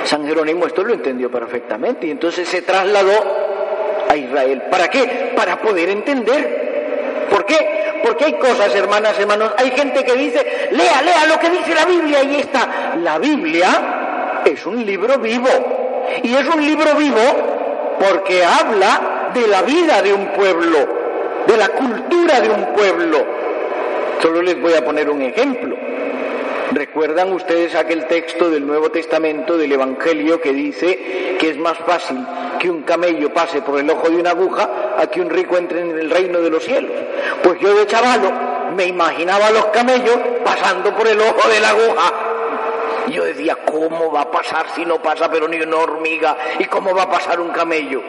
San 0.04 0.26
Jerónimo 0.26 0.66
esto 0.66 0.85
lo 0.85 0.95
entendió 0.95 1.30
perfectamente 1.30 2.06
y 2.06 2.11
entonces 2.12 2.49
se 2.49 2.62
trasladó 2.62 3.12
a 4.09 4.16
Israel. 4.16 4.62
¿Para 4.71 4.88
qué? 4.88 5.33
Para 5.37 5.61
poder 5.61 5.90
entender. 5.90 7.26
¿Por 7.28 7.45
qué? 7.45 8.00
Porque 8.02 8.26
hay 8.26 8.33
cosas, 8.35 8.75
hermanas, 8.75 9.18
hermanos, 9.18 9.52
hay 9.56 9.71
gente 9.73 10.04
que 10.04 10.14
dice, 10.14 10.68
lea, 10.71 11.02
lea 11.02 11.26
lo 11.26 11.38
que 11.40 11.50
dice 11.50 11.75
la 11.75 11.85
Biblia 11.85 12.23
y 12.23 12.37
está. 12.37 12.95
La 13.02 13.18
Biblia 13.18 14.42
es 14.45 14.64
un 14.64 14.85
libro 14.85 15.18
vivo. 15.18 15.49
Y 16.23 16.35
es 16.35 16.47
un 16.47 16.64
libro 16.64 16.95
vivo 16.95 17.97
porque 17.99 18.45
habla 18.45 19.30
de 19.35 19.49
la 19.49 19.62
vida 19.62 20.02
de 20.02 20.12
un 20.12 20.28
pueblo, 20.28 20.78
de 21.47 21.56
la 21.56 21.68
cultura 21.68 22.40
de 22.40 22.49
un 22.49 22.66
pueblo. 22.75 23.25
Solo 24.23 24.40
les 24.40 24.61
voy 24.61 24.75
a 24.75 24.85
poner 24.85 25.11
un 25.11 25.23
ejemplo. 25.23 25.76
¿Recuerdan 26.76 27.33
ustedes 27.33 27.75
aquel 27.75 28.06
texto 28.06 28.50
del 28.50 28.66
Nuevo 28.66 28.90
Testamento 28.90 29.56
del 29.56 29.73
Evangelio 29.73 30.42
que 30.42 30.52
dice 30.52 31.38
que 31.40 31.49
es 31.49 31.56
más 31.56 31.78
fácil 31.78 32.18
que 32.59 32.68
un 32.68 32.83
camello 32.83 33.33
pase 33.33 33.62
por 33.62 33.80
el 33.80 33.88
ojo 33.88 34.11
de 34.11 34.16
una 34.16 34.33
aguja 34.33 34.95
a 34.99 35.06
que 35.06 35.23
un 35.23 35.30
rico 35.30 35.56
entre 35.56 35.80
en 35.80 35.99
el 35.99 36.11
reino 36.11 36.38
de 36.42 36.50
los 36.50 36.62
cielos? 36.62 36.92
Pues 37.42 37.59
yo 37.61 37.75
de 37.75 37.87
chavalo 37.87 38.30
me 38.76 38.85
imaginaba 38.85 39.47
a 39.47 39.52
los 39.52 39.64
camellos 39.68 40.18
pasando 40.45 40.95
por 40.95 41.09
el 41.09 41.18
ojo 41.18 41.49
de 41.49 41.61
la 41.61 41.71
aguja. 41.71 42.12
Yo 43.09 43.25
decía, 43.25 43.56
¿cómo 43.64 44.12
va 44.12 44.21
a 44.21 44.30
pasar 44.30 44.66
si 44.75 44.85
no 44.85 45.00
pasa 45.00 45.30
pero 45.30 45.49
ni 45.49 45.59
una 45.59 45.78
hormiga? 45.78 46.37
¿Y 46.59 46.66
cómo 46.66 46.95
va 46.95 47.04
a 47.04 47.11
pasar 47.11 47.40
un 47.40 47.52
camello? 47.52 48.02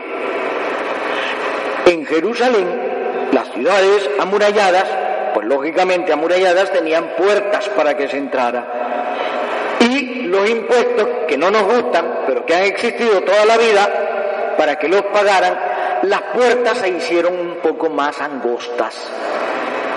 En 1.86 2.05
Jerusalén, 2.05 3.29
las 3.31 3.50
ciudades 3.53 4.09
amuralladas 4.19 4.96
pues 5.38 5.50
lógicamente 5.50 6.12
amuralladas 6.12 6.72
tenían 6.72 7.10
puertas 7.15 7.70
para 7.70 7.96
que 7.96 8.08
se 8.08 8.17
entrara. 8.17 9.77
Y 9.82 10.24
los 10.24 10.50
impuestos 10.50 11.08
que 11.27 11.38
no 11.38 11.51
nos 11.51 11.62
gustan, 11.62 12.22
pero 12.25 12.44
que 12.44 12.56
han 12.56 12.63
existido 12.63 13.22
toda 13.22 13.46
la 13.46 13.56
vida, 13.56 14.56
para 14.58 14.79
que 14.79 14.88
los 14.88 15.03
pagaran, 15.03 15.56
las 16.01 16.24
puertas 16.34 16.79
se 16.79 16.89
hicieron 16.89 17.39
un 17.39 17.58
poco 17.58 17.88
más 17.88 18.20
angostas, 18.20 18.96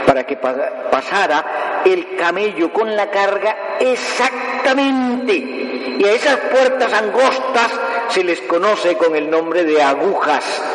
para 0.04 0.24
que 0.24 0.36
pasara 0.36 1.82
el 1.86 2.16
camello 2.16 2.70
con 2.70 2.94
la 2.94 3.10
carga 3.10 3.78
exactamente. 3.80 5.32
Y 5.32 6.04
a 6.04 6.12
esas 6.12 6.36
puertas 6.36 6.92
angostas 6.92 7.80
se 8.08 8.22
les 8.22 8.42
conoce 8.42 8.94
con 8.94 9.16
el 9.16 9.30
nombre 9.30 9.64
de 9.64 9.82
agujas 9.82 10.69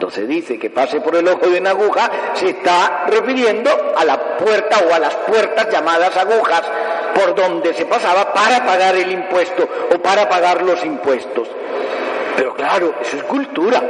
cuando 0.00 0.16
se 0.16 0.26
dice 0.26 0.58
que 0.58 0.70
pase 0.70 0.98
por 1.02 1.14
el 1.14 1.28
ojo 1.28 1.46
de 1.46 1.60
una 1.60 1.70
aguja, 1.70 2.10
se 2.32 2.48
está 2.48 3.04
refiriendo 3.06 3.70
a 3.94 4.02
la 4.02 4.38
puerta 4.38 4.78
o 4.88 4.94
a 4.94 4.98
las 4.98 5.14
puertas 5.14 5.68
llamadas 5.70 6.16
agujas 6.16 6.62
por 7.14 7.34
donde 7.34 7.74
se 7.74 7.84
pasaba 7.84 8.32
para 8.32 8.64
pagar 8.64 8.96
el 8.96 9.12
impuesto 9.12 9.68
o 9.94 9.98
para 9.98 10.26
pagar 10.26 10.62
los 10.62 10.82
impuestos. 10.86 11.48
Pero 12.34 12.54
claro, 12.54 12.94
eso 13.02 13.18
es 13.18 13.24
cultura. 13.24 13.82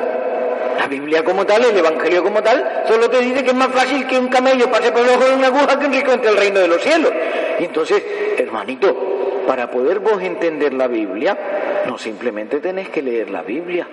La 0.81 0.89
Biblia 0.89 1.23
como 1.23 1.47
tal, 1.47 1.65
el 1.67 1.79
Evangelio 1.79 2.25
como 2.25 2.43
tal, 2.43 2.83
solo 2.89 3.09
te 3.09 3.21
dice 3.21 3.45
que 3.45 3.51
es 3.51 3.57
más 3.57 3.69
fácil 3.69 4.05
que 4.09 4.19
un 4.19 4.27
camello 4.27 4.69
pase 4.69 4.91
por 4.91 5.03
el 5.03 5.11
ojo 5.11 5.27
de 5.27 5.35
una 5.37 5.47
aguja 5.47 5.79
que 5.79 5.87
un 5.87 5.93
rico 5.93 6.11
entre 6.11 6.31
el 6.31 6.37
reino 6.37 6.59
de 6.59 6.67
los 6.67 6.83
cielos. 6.83 7.13
Entonces, 7.61 8.03
hermanito, 8.37 9.45
para 9.47 9.71
poder 9.71 10.01
vos 10.01 10.21
entender 10.21 10.75
la 10.75 10.89
Biblia, 10.89 11.39
no 11.87 11.97
simplemente 11.99 12.59
tenés 12.59 12.89
que 12.89 13.01
leer 13.01 13.31
la 13.31 13.43
Biblia, 13.43 13.87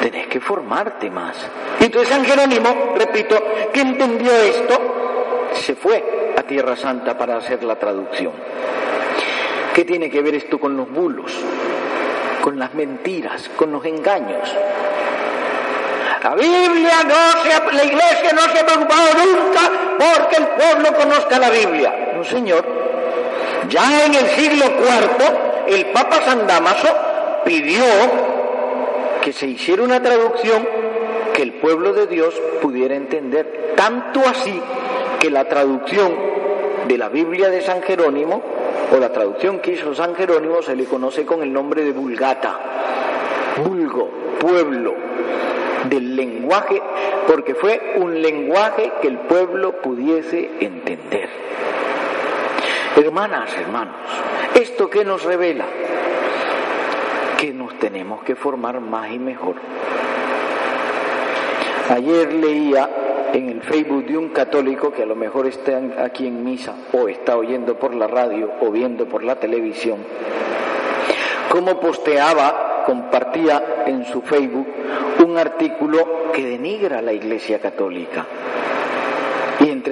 tenés 0.00 0.26
que 0.26 0.40
formarte 0.40 1.10
más. 1.10 1.36
Entonces 1.80 2.08
San 2.08 2.24
Jerónimo, 2.24 2.94
repito, 2.96 3.36
que 3.72 3.80
entendió 3.80 4.32
esto, 4.32 5.50
se 5.54 5.74
fue 5.74 6.34
a 6.36 6.42
Tierra 6.42 6.76
Santa 6.76 7.16
para 7.16 7.36
hacer 7.36 7.62
la 7.64 7.76
traducción. 7.76 8.32
¿Qué 9.74 9.84
tiene 9.84 10.10
que 10.10 10.22
ver 10.22 10.34
esto 10.34 10.58
con 10.58 10.76
los 10.76 10.90
bulos, 10.90 11.32
con 12.42 12.58
las 12.58 12.74
mentiras, 12.74 13.48
con 13.56 13.72
los 13.72 13.84
engaños? 13.84 14.54
La 16.28 16.34
Biblia 16.34 17.04
no 17.04 17.42
se, 17.42 17.76
la 17.76 17.84
iglesia 17.84 18.32
no 18.34 18.42
se 18.52 18.58
ha 18.58 18.66
preocupado 18.66 19.06
nunca 19.14 19.60
porque 19.98 20.36
el 20.36 20.46
pueblo 20.48 20.94
conozca 20.98 21.38
la 21.38 21.48
Biblia. 21.48 22.10
No, 22.14 22.22
señor. 22.22 22.66
Ya 23.70 24.04
en 24.04 24.14
el 24.14 24.26
siglo 24.30 24.64
IV, 24.66 25.74
el 25.74 25.86
Papa 25.86 26.20
San 26.26 26.46
Damaso 26.46 26.88
pidió 27.44 27.82
que 29.22 29.32
se 29.32 29.46
hiciera 29.46 29.82
una 29.82 30.02
traducción 30.02 30.66
que 31.34 31.42
el 31.42 31.54
pueblo 31.54 31.92
de 31.92 32.06
Dios 32.06 32.34
pudiera 32.60 32.94
entender. 32.94 33.74
Tanto 33.76 34.20
así 34.26 34.60
que 35.20 35.30
la 35.30 35.44
traducción 35.46 36.12
de 36.86 36.98
la 36.98 37.08
Biblia 37.08 37.50
de 37.50 37.62
San 37.62 37.82
Jerónimo, 37.82 38.42
o 38.92 38.98
la 38.98 39.12
traducción 39.12 39.60
que 39.60 39.72
hizo 39.72 39.94
San 39.94 40.14
Jerónimo, 40.14 40.62
se 40.62 40.74
le 40.74 40.84
conoce 40.84 41.24
con 41.24 41.42
el 41.42 41.52
nombre 41.52 41.84
de 41.84 41.92
Vulgata. 41.92 42.58
Vulgo, 43.64 44.10
pueblo, 44.40 44.94
del 45.88 46.16
lenguaje, 46.16 46.80
porque 47.26 47.54
fue 47.54 47.94
un 47.96 48.20
lenguaje 48.20 48.92
que 49.02 49.08
el 49.08 49.18
pueblo 49.18 49.80
pudiese 49.80 50.50
entender. 50.60 51.28
Hermanas, 52.96 53.50
hermanos, 53.56 53.94
¿esto 54.54 54.90
qué 54.90 55.04
nos 55.04 55.22
revela? 55.24 55.66
Que 57.38 57.54
nos 57.54 57.78
tenemos 57.78 58.24
que 58.24 58.34
formar 58.34 58.80
más 58.80 59.12
y 59.12 59.18
mejor. 59.20 59.54
Ayer 61.88 62.34
leía 62.34 62.90
en 63.32 63.48
el 63.48 63.62
Facebook 63.62 64.06
de 64.06 64.18
un 64.18 64.30
católico 64.30 64.92
que 64.92 65.04
a 65.04 65.06
lo 65.06 65.14
mejor 65.14 65.46
está 65.46 65.80
aquí 66.02 66.26
en 66.26 66.44
misa 66.44 66.74
o 66.92 67.08
está 67.08 67.36
oyendo 67.36 67.78
por 67.78 67.94
la 67.94 68.08
radio 68.08 68.50
o 68.60 68.72
viendo 68.72 69.06
por 69.06 69.22
la 69.22 69.36
televisión, 69.36 69.98
cómo 71.48 71.78
posteaba, 71.78 72.82
compartía 72.84 73.84
en 73.86 74.04
su 74.04 74.20
Facebook 74.22 74.66
un 75.24 75.38
artículo 75.38 76.32
que 76.32 76.44
denigra 76.44 76.98
a 76.98 77.02
la 77.02 77.12
Iglesia 77.12 77.60
Católica. 77.60 78.26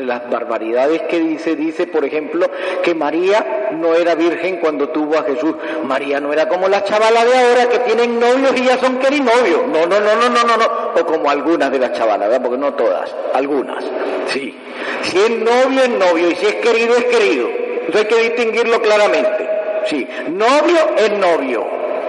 Las 0.06 0.30
barbaridades 0.30 1.02
que 1.02 1.18
dice, 1.18 1.56
dice, 1.56 1.86
por 1.88 2.04
ejemplo, 2.04 2.48
que 2.82 2.94
María 2.94 3.70
no 3.72 3.94
era 3.94 4.14
virgen 4.14 4.58
cuando 4.58 4.88
tuvo 4.90 5.18
a 5.18 5.24
Jesús. 5.24 5.54
María 5.84 6.20
no 6.20 6.32
era 6.32 6.48
como 6.48 6.68
las 6.68 6.84
chavalas 6.84 7.24
de 7.24 7.36
ahora 7.36 7.68
que 7.68 7.80
tienen 7.80 8.20
novios 8.20 8.52
y 8.56 8.64
ya 8.64 8.78
son 8.78 8.98
querinovios. 8.98 9.66
No, 9.66 9.86
no, 9.86 10.00
no, 10.00 10.14
no, 10.14 10.28
no, 10.28 10.44
no, 10.44 10.56
no. 10.56 11.00
O 11.00 11.04
como 11.04 11.28
algunas 11.28 11.72
de 11.72 11.80
las 11.80 11.92
chavalas. 11.92 12.38
Porque 12.38 12.58
no 12.58 12.72
todas, 12.74 13.14
algunas. 13.34 13.84
Sí. 14.28 14.54
Si 15.02 15.18
es 15.18 15.30
novio, 15.30 15.82
es 15.82 15.90
novio. 15.90 16.30
Y 16.30 16.36
si 16.36 16.46
es 16.46 16.54
querido, 16.56 16.96
es 16.96 17.04
querido. 17.04 17.48
Eso 17.88 17.98
hay 17.98 18.04
que 18.04 18.16
distinguirlo 18.16 18.80
claramente. 18.80 19.48
Sí. 19.86 20.06
Novio 20.28 20.78
es 20.96 21.12
novio. 21.12 21.66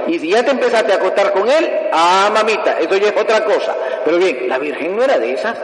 Y 0.08 0.20
si 0.20 0.30
ya 0.30 0.44
te 0.44 0.51
empezaste 0.51 0.94
a 0.94 0.96
acostar 0.96 1.34
con 1.34 1.50
él, 1.50 1.70
ah, 1.92 2.30
mamita, 2.34 2.80
eso 2.80 2.96
ya 2.96 3.10
es 3.10 3.18
otra 3.18 3.44
cosa. 3.44 3.75
Pero 4.06 4.18
bien, 4.18 4.48
la 4.48 4.58
Virgen 4.58 4.96
no 4.96 5.04
era 5.04 5.20
de 5.20 5.34
esas. 5.34 5.58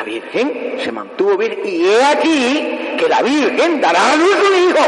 La 0.00 0.04
Virgen 0.04 0.76
se 0.82 0.90
mantuvo 0.92 1.36
virgen. 1.36 1.60
Y 1.62 1.84
he 1.84 2.02
aquí 2.02 2.96
que 2.98 3.06
la 3.06 3.20
Virgen 3.20 3.82
dará 3.82 4.12
a 4.12 4.16
luz 4.16 4.34
un 4.34 4.70
hijo. 4.70 4.84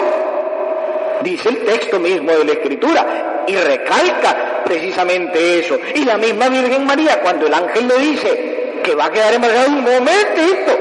Dice 1.23 1.51
el 1.51 1.59
texto 1.67 2.01
mismo 2.01 2.33
de 2.33 2.45
la 2.47 2.53
Escritura. 2.53 3.45
Y 3.47 3.55
recalca 3.55 4.63
precisamente 4.65 5.59
eso. 5.59 5.79
Y 5.95 6.07
la 6.07 6.17
misma 6.17 6.49
Virgen 6.49 6.87
María, 6.87 7.21
cuando 7.21 7.47
el 7.47 7.53
ángel 7.53 7.89
le 7.89 7.99
dice 7.99 8.81
que 8.83 8.95
va 8.95 9.05
a 9.05 9.13
quedar 9.13 9.35
embarazada 9.35 9.69
un 9.69 9.83
momentito. 9.83 10.79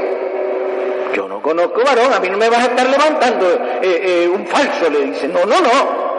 Yo 1.13 1.27
no 1.27 1.41
conozco 1.41 1.83
varón, 1.83 2.13
a 2.13 2.21
mí 2.21 2.29
no 2.29 2.37
me 2.37 2.49
vas 2.49 2.59
a 2.59 2.67
estar 2.67 2.87
levantando 2.89 3.47
eh, 3.81 4.23
eh, 4.23 4.29
un 4.29 4.47
falso, 4.47 4.89
le 4.89 5.07
dice. 5.07 5.27
No, 5.27 5.45
no, 5.45 5.59
no 5.59 6.11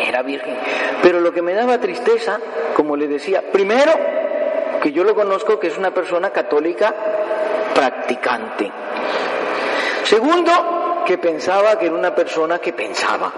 era 0.00 0.22
virgen. 0.22 0.56
Pero 1.02 1.20
lo 1.20 1.32
que 1.32 1.42
me 1.42 1.54
daba 1.54 1.78
tristeza, 1.78 2.40
como 2.74 2.96
le 2.96 3.06
decía, 3.06 3.42
primero, 3.52 3.92
que 4.82 4.92
yo 4.92 5.04
lo 5.04 5.14
conozco 5.14 5.58
que 5.58 5.68
es 5.68 5.78
una 5.78 5.92
persona 5.92 6.30
católica 6.30 6.94
practicante. 7.74 8.70
Segundo, 10.04 11.02
que 11.06 11.18
pensaba 11.18 11.78
que 11.78 11.86
era 11.86 11.94
una 11.94 12.14
persona 12.14 12.58
que 12.58 12.72
pensaba, 12.72 13.32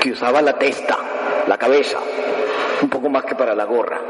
que 0.00 0.12
usaba 0.12 0.40
la 0.42 0.58
testa, 0.58 0.96
la 1.46 1.56
cabeza, 1.56 1.98
un 2.82 2.88
poco 2.88 3.08
más 3.08 3.24
que 3.24 3.34
para 3.34 3.54
la 3.54 3.64
gorra. 3.64 4.00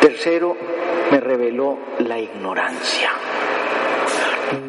Tercero, 0.00 0.56
me 1.10 1.20
reveló 1.20 1.78
la 1.98 2.18
ignorancia. 2.18 3.10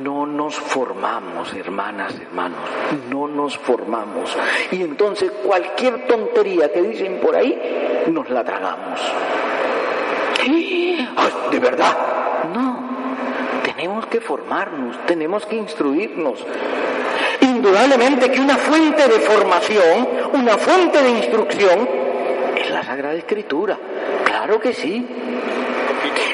No 0.01 0.25
nos 0.25 0.55
formamos, 0.55 1.53
hermanas, 1.53 2.13
hermanos, 2.19 2.59
no 3.09 3.27
nos 3.27 3.57
formamos. 3.57 4.35
Y 4.71 4.81
entonces 4.81 5.31
cualquier 5.43 6.07
tontería 6.07 6.71
que 6.71 6.81
dicen 6.81 7.19
por 7.19 7.35
ahí, 7.35 8.05
nos 8.07 8.29
la 8.29 8.43
tragamos. 8.43 8.99
¿De 10.45 11.59
verdad? 11.59 11.97
No, 12.53 12.89
tenemos 13.63 14.05
que 14.07 14.19
formarnos, 14.19 15.05
tenemos 15.05 15.45
que 15.45 15.55
instruirnos. 15.55 16.45
Indudablemente 17.41 18.29
que 18.29 18.41
una 18.41 18.57
fuente 18.57 19.07
de 19.07 19.19
formación, 19.19 20.07
una 20.33 20.57
fuente 20.57 21.01
de 21.01 21.09
instrucción, 21.09 21.89
es 22.57 22.69
la 22.69 22.83
Sagrada 22.83 23.15
Escritura. 23.15 23.77
Claro 24.25 24.59
que 24.59 24.73
sí. 24.73 25.05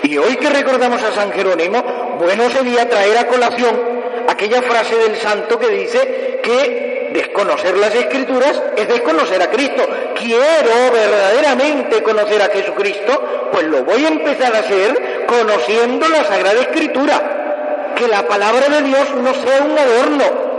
Y 0.03 0.17
hoy 0.17 0.37
que 0.37 0.49
recordamos 0.49 1.03
a 1.03 1.11
San 1.11 1.31
Jerónimo, 1.31 1.83
bueno 2.17 2.49
sería 2.49 2.89
traer 2.89 3.17
a 3.17 3.27
colación 3.27 3.79
aquella 4.27 4.61
frase 4.61 4.95
del 4.95 5.15
santo 5.17 5.59
que 5.59 5.67
dice 5.67 6.39
que 6.41 7.11
desconocer 7.13 7.77
las 7.77 7.93
escrituras 7.93 8.61
es 8.75 8.87
desconocer 8.87 9.41
a 9.41 9.49
Cristo. 9.49 9.87
Quiero 10.19 10.91
verdaderamente 10.91 12.03
conocer 12.03 12.41
a 12.41 12.49
Jesucristo, 12.49 13.49
pues 13.53 13.65
lo 13.65 13.85
voy 13.85 14.03
a 14.03 14.09
empezar 14.09 14.53
a 14.53 14.59
hacer 14.59 15.25
conociendo 15.25 16.07
la 16.09 16.25
Sagrada 16.25 16.59
Escritura. 16.59 17.93
Que 17.95 18.07
la 18.07 18.27
palabra 18.27 18.67
de 18.67 18.81
Dios 18.81 19.15
no 19.15 19.33
sea 19.33 19.63
un 19.63 19.77
adorno. 19.77 20.49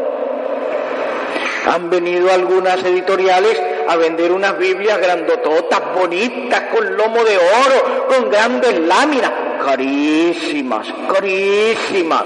Han 1.67 1.91
venido 1.91 2.33
algunas 2.33 2.83
editoriales 2.83 3.61
a 3.87 3.97
vender 3.97 4.33
unas 4.33 4.57
Biblias 4.57 4.99
grandototas, 4.99 5.81
bonitas, 5.95 6.63
con 6.73 6.97
lomo 6.97 7.23
de 7.23 7.37
oro, 7.37 8.07
con 8.09 8.31
grandes 8.31 8.79
láminas, 8.79 9.33
carísimas, 9.65 10.87
carísimas. 11.13 12.25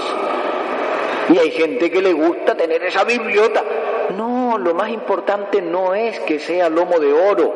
Y 1.31 1.39
hay 1.39 1.51
gente 1.51 1.91
que 1.91 2.01
le 2.01 2.13
gusta 2.13 2.55
tener 2.55 2.85
esa 2.85 3.03
bibliota. 3.03 3.65
Lo 4.59 4.75
más 4.75 4.91
importante 4.91 5.61
no 5.61 5.95
es 5.95 6.21
que 6.21 6.39
sea 6.39 6.69
lomo 6.69 6.99
de 6.99 7.13
oro 7.13 7.53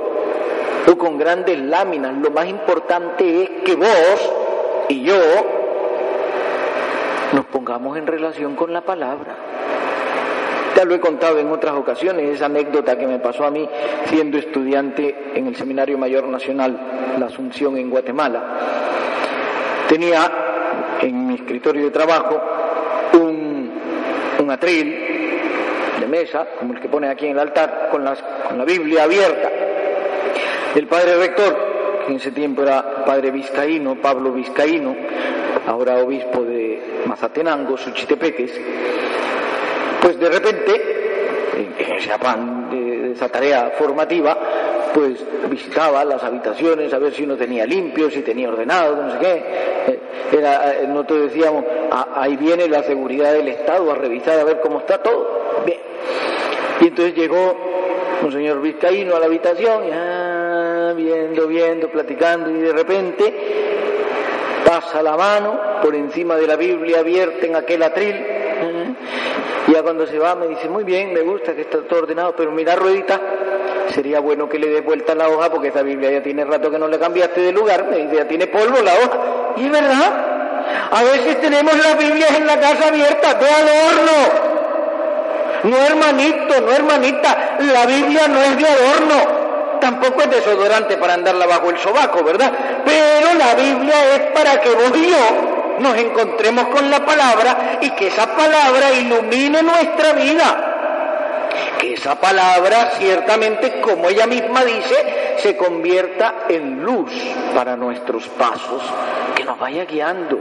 o 0.91 0.99
con 0.99 1.19
grandes 1.19 1.59
láminas. 1.59 2.17
Lo 2.19 2.31
más 2.31 2.49
importante 2.49 3.43
es 3.43 3.51
que 3.65 3.77
vos 3.77 4.33
y 4.89 5.03
yo 5.03 5.15
nos 7.33 7.45
pongamos 7.47 7.97
en 7.99 8.07
relación 8.07 8.57
con 8.57 8.73
la 8.73 8.81
palabra. 8.81 9.37
Ya 10.77 10.85
lo 10.85 10.95
he 10.95 11.01
contado 11.01 11.39
en 11.39 11.51
otras 11.51 11.75
ocasiones, 11.75 12.35
esa 12.35 12.47
anécdota 12.47 12.97
que 12.97 13.07
me 13.07 13.19
pasó 13.19 13.45
a 13.45 13.51
mí 13.51 13.69
siendo 14.07 14.39
estudiante 14.39 15.33
en 15.35 15.49
el 15.49 15.57
Seminario 15.57 15.99
Mayor 15.99 16.25
Nacional, 16.25 16.79
la 17.19 17.27
Asunción 17.27 17.77
en 17.77 17.91
Guatemala. 17.91 18.43
Tenía 19.89 20.31
en 21.01 21.27
mi 21.27 21.35
escritorio 21.35 21.85
de 21.85 21.91
trabajo 21.91 22.41
un 23.13 24.51
atril 24.51 25.08
de 26.01 26.07
mesa, 26.07 26.47
como 26.59 26.75
el 26.75 26.81
que 26.81 26.89
pone 26.89 27.09
aquí 27.09 27.27
en 27.27 27.33
el 27.33 27.39
altar, 27.39 27.89
con, 27.91 28.05
las, 28.05 28.23
con 28.47 28.59
la 28.59 28.65
Biblia 28.65 29.05
abierta. 29.05 29.51
El 30.75 30.87
padre 30.87 31.17
rector, 31.17 31.57
que 32.05 32.13
en 32.13 32.17
ese 32.19 32.33
tiempo 32.33 32.63
era 32.63 33.05
padre 33.05 33.31
vizcaíno, 33.31 33.97
Pablo 33.97 34.33
Vizcaíno, 34.33 34.95
ahora 35.67 35.99
obispo 35.99 36.43
de 36.43 36.81
Mazatenango, 37.07 37.77
Suchitepeques, 37.77 38.53
pues 40.01 40.19
de 40.19 40.29
repente, 40.29 40.73
en 41.57 41.93
ese 41.97 42.13
afán 42.13 42.71
de 42.71 43.13
esa 43.13 43.29
tarea 43.29 43.73
formativa, 43.77 44.37
pues 44.95 45.19
visitaba 45.51 46.05
las 46.05 46.23
habitaciones 46.23 46.93
a 46.93 46.99
ver 46.99 47.13
si 47.13 47.25
uno 47.25 47.37
tenía 47.37 47.67
limpio, 47.67 48.11
si 48.11 48.23
tenía 48.23 48.49
ordenado, 48.49 48.97
no 48.97 49.13
sé 49.13 49.19
qué. 49.19 50.37
Era, 50.37 50.75
nosotros 50.87 51.33
decíamos, 51.33 51.65
ahí 52.15 52.37
viene 52.37 52.69
la 52.69 52.83
seguridad 52.83 53.33
del 53.33 53.49
Estado 53.49 53.91
a 53.91 53.95
revisar 53.95 54.39
a 54.39 54.45
ver 54.45 54.61
cómo 54.61 54.81
está 54.81 54.99
todo. 54.99 55.63
Bien. 55.65 55.88
Y 56.81 56.89
entonces 56.89 57.15
llegó 57.15 57.57
un 58.23 58.33
señor 58.33 58.61
vizcaíno 58.61 59.17
a 59.17 59.21
la 59.21 59.27
habitación, 59.27 59.85
y, 59.85 61.03
viendo, 61.03 61.47
viendo, 61.47 61.89
platicando, 61.89 62.51
y 62.51 62.61
de 62.61 62.73
repente 62.73 63.35
pasa 64.65 65.03
la 65.03 65.17
mano 65.17 65.61
por 65.83 65.95
encima 65.95 66.37
de 66.37 66.47
la 66.47 66.57
Biblia 66.57 67.01
abierta 67.01 67.47
en 67.47 67.57
aquel 67.57 67.83
atril 67.83 68.39
y 69.69 69.73
ya 69.73 69.83
cuando 69.83 70.07
se 70.07 70.19
va 70.19 70.35
me 70.35 70.49
dice, 70.49 70.67
muy 70.69 70.83
bien, 70.83 71.13
me 71.13 71.21
gusta 71.21 71.55
que 71.55 71.61
está 71.61 71.83
todo 71.83 72.01
ordenado, 72.01 72.35
pero 72.35 72.51
mira 72.51 72.75
ruedita, 72.75 73.21
sería 73.95 74.19
bueno 74.19 74.49
que 74.49 74.59
le 74.59 74.69
des 74.69 74.83
vuelta 74.83 75.15
la 75.15 75.29
hoja 75.29 75.51
porque 75.51 75.69
esta 75.69 75.83
Biblia 75.83 76.11
ya 76.11 76.23
tiene 76.23 76.45
rato 76.47 76.71
que 76.71 76.79
no 76.79 76.89
le 76.89 76.99
cambiaste 76.99 77.41
de 77.43 77.53
lugar, 77.53 77.87
me 77.91 77.99
dice, 77.99 78.17
ya 78.17 78.27
tiene 78.27 78.47
polvo 78.47 78.81
la 78.83 78.95
hoja. 78.95 79.19
Y 79.59 79.67
es 79.67 79.71
verdad, 79.71 80.27
a 80.91 81.03
veces 81.05 81.39
tenemos 81.43 81.77
las 81.77 81.99
Biblias 81.99 82.31
en 82.35 82.47
la 82.47 82.59
casa 82.59 82.89
abiertas, 82.89 83.39
de 83.39 83.47
adorno. 83.47 84.48
No 85.65 85.77
hermanito, 85.77 86.61
no 86.61 86.73
hermanita, 86.73 87.57
la 87.61 87.87
Biblia 87.87 88.29
no 88.29 88.41
es 88.41 88.57
de 88.57 88.67
adorno. 88.67 89.49
Tampoco 89.81 90.23
es 90.23 90.31
desodorante 90.31 90.97
para 90.97 91.15
andarla 91.15 91.47
bajo 91.47 91.71
el 91.71 91.79
sobaco, 91.79 92.25
¿verdad? 92.25 92.53
Pero 92.85 93.35
la 93.39 93.55
Biblia 93.55 94.15
es 94.17 94.21
para 94.33 94.61
que 94.61 94.71
vos 94.71 94.93
y 94.97 95.11
yo 95.11 95.79
nos 95.79 95.97
encontremos 95.97 96.67
con 96.69 96.91
la 96.91 97.05
palabra 97.05 97.79
y 97.81 97.91
que 97.91 98.09
esa 98.09 98.27
palabra 98.27 98.93
ilumine 98.93 99.63
nuestra 99.63 100.13
vida. 100.13 100.65
Que 101.79 101.95
esa 101.95 102.21
palabra, 102.21 102.91
ciertamente, 102.99 103.81
como 103.81 104.09
ella 104.09 104.27
misma 104.27 104.65
dice, 104.65 105.37
se 105.39 105.57
convierta 105.57 106.47
en 106.49 106.83
luz 106.83 107.13
para 107.55 107.77
nuestros 107.77 108.27
pasos, 108.29 108.83
que 109.37 109.45
nos 109.45 109.59
vaya 109.59 109.85
guiando, 109.85 110.41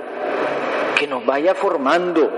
que 0.97 1.07
nos 1.07 1.25
vaya 1.25 1.53
formando. 1.53 2.31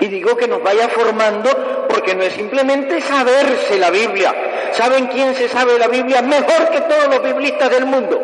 Y 0.00 0.06
digo 0.08 0.36
que 0.36 0.46
nos 0.46 0.62
vaya 0.62 0.88
formando 0.88 1.81
porque 2.02 2.16
no 2.16 2.24
es 2.24 2.32
simplemente 2.32 3.00
saberse 3.00 3.78
la 3.78 3.90
Biblia. 3.90 4.34
¿Saben 4.72 5.06
quién 5.06 5.36
se 5.36 5.48
sabe 5.48 5.78
la 5.78 5.86
Biblia 5.86 6.20
mejor 6.20 6.68
que 6.70 6.80
todos 6.80 7.06
los 7.08 7.22
biblistas 7.22 7.70
del 7.70 7.86
mundo? 7.86 8.20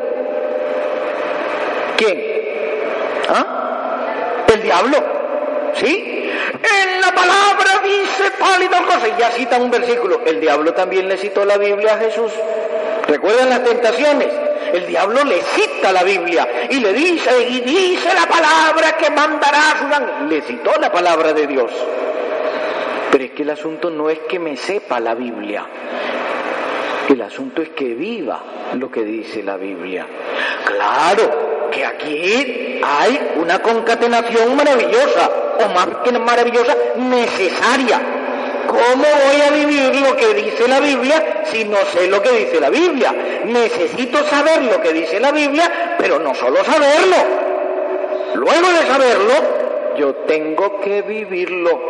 ¿Quién? 1.97 2.21
¿Ah? 3.29 4.45
El 4.53 4.63
diablo. 4.63 4.97
¿Sí? 5.75 6.29
En 6.55 7.01
la 7.01 7.15
palabra 7.15 7.81
dice 7.85 8.33
pálido 8.41 8.85
cosas. 8.85 9.11
Y 9.17 9.21
ya 9.21 9.31
cita 9.31 9.59
un 9.59 9.71
versículo. 9.71 10.23
El 10.27 10.41
diablo 10.41 10.75
también 10.75 11.09
le 11.09 11.17
citó 11.17 11.45
la 11.45 11.57
Biblia 11.57 11.95
a 11.95 11.99
Jesús. 11.99 12.33
¿Recuerdan 13.07 13.49
las 13.49 13.63
tentaciones? 13.63 14.29
El 14.73 14.89
diablo 14.89 15.23
le 15.23 15.41
cita 15.41 15.93
la 15.93 16.03
Biblia 16.03 16.49
y 16.69 16.81
le 16.81 16.93
dice, 16.93 17.31
y 17.49 17.61
dice 17.61 18.13
la 18.13 18.27
palabra 18.27 18.97
que 18.97 19.09
mandará 19.11 19.71
a 19.71 19.79
su. 19.79 20.25
Le 20.27 20.43
citó 20.43 20.73
la 20.81 20.91
palabra 20.91 21.33
de 21.33 21.47
Dios. 21.47 21.71
Pero 23.11 23.25
es 23.25 23.31
que 23.33 23.43
el 23.43 23.51
asunto 23.51 23.91
no 23.91 24.11
es 24.11 24.19
que 24.21 24.39
me 24.39 24.57
sepa 24.57 25.01
la 25.01 25.15
Biblia. 25.15 25.67
El 27.09 27.23
asunto 27.23 27.63
es 27.63 27.71
que 27.71 27.95
viva 27.95 28.41
lo 28.75 28.91
que 28.91 29.03
dice 29.03 29.43
la 29.43 29.57
Biblia. 29.57 30.07
Claro 30.65 31.71
que 31.71 31.85
aquí 31.85 32.81
hay 32.83 33.33
una 33.37 33.61
concatenación 33.61 34.55
maravillosa, 34.57 35.31
o 35.65 35.69
más 35.69 35.89
que 36.05 36.13
maravillosa, 36.13 36.77
necesaria. 36.97 38.01
¿Cómo 38.67 39.03
voy 39.03 39.41
a 39.41 39.51
vivir 39.51 39.97
lo 39.97 40.15
que 40.15 40.35
dice 40.35 40.69
la 40.69 40.81
Biblia 40.81 41.43
si 41.45 41.65
no 41.65 41.79
sé 41.87 42.09
lo 42.09 42.21
que 42.21 42.33
dice 42.33 42.61
la 42.61 42.69
Biblia? 42.69 43.15
Necesito 43.47 44.23
saber 44.25 44.63
lo 44.65 44.81
que 44.83 44.93
dice 44.93 45.19
la 45.19 45.33
Biblia, 45.33 45.97
pero 45.99 46.19
no 46.19 46.35
solo 46.35 46.63
saberlo. 46.63 47.17
Luego 48.35 48.69
de 48.69 48.87
saberlo, 48.87 49.35
yo 49.97 50.15
tengo 50.27 50.81
que 50.81 51.01
vivirlo. 51.01 51.81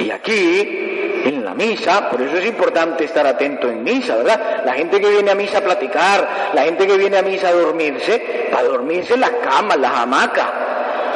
Y 0.00 0.10
aquí, 0.10 1.22
en 1.24 1.44
la 1.44 1.54
misa, 1.54 2.08
por 2.10 2.20
eso 2.22 2.36
es 2.36 2.46
importante 2.46 3.04
estar 3.04 3.26
atento 3.26 3.68
en 3.68 3.82
misa, 3.82 4.16
¿verdad? 4.16 4.62
La 4.64 4.74
gente 4.74 5.00
que 5.00 5.08
viene 5.08 5.30
a 5.30 5.34
misa 5.34 5.58
a 5.58 5.60
platicar, 5.62 6.50
la 6.54 6.62
gente 6.62 6.86
que 6.86 6.96
viene 6.96 7.18
a 7.18 7.22
misa 7.22 7.48
a 7.48 7.52
dormirse, 7.52 8.48
para 8.50 8.64
dormirse 8.68 9.16
las 9.16 9.30
camas, 9.30 9.78
las 9.78 9.92
hamacas. 9.92 10.46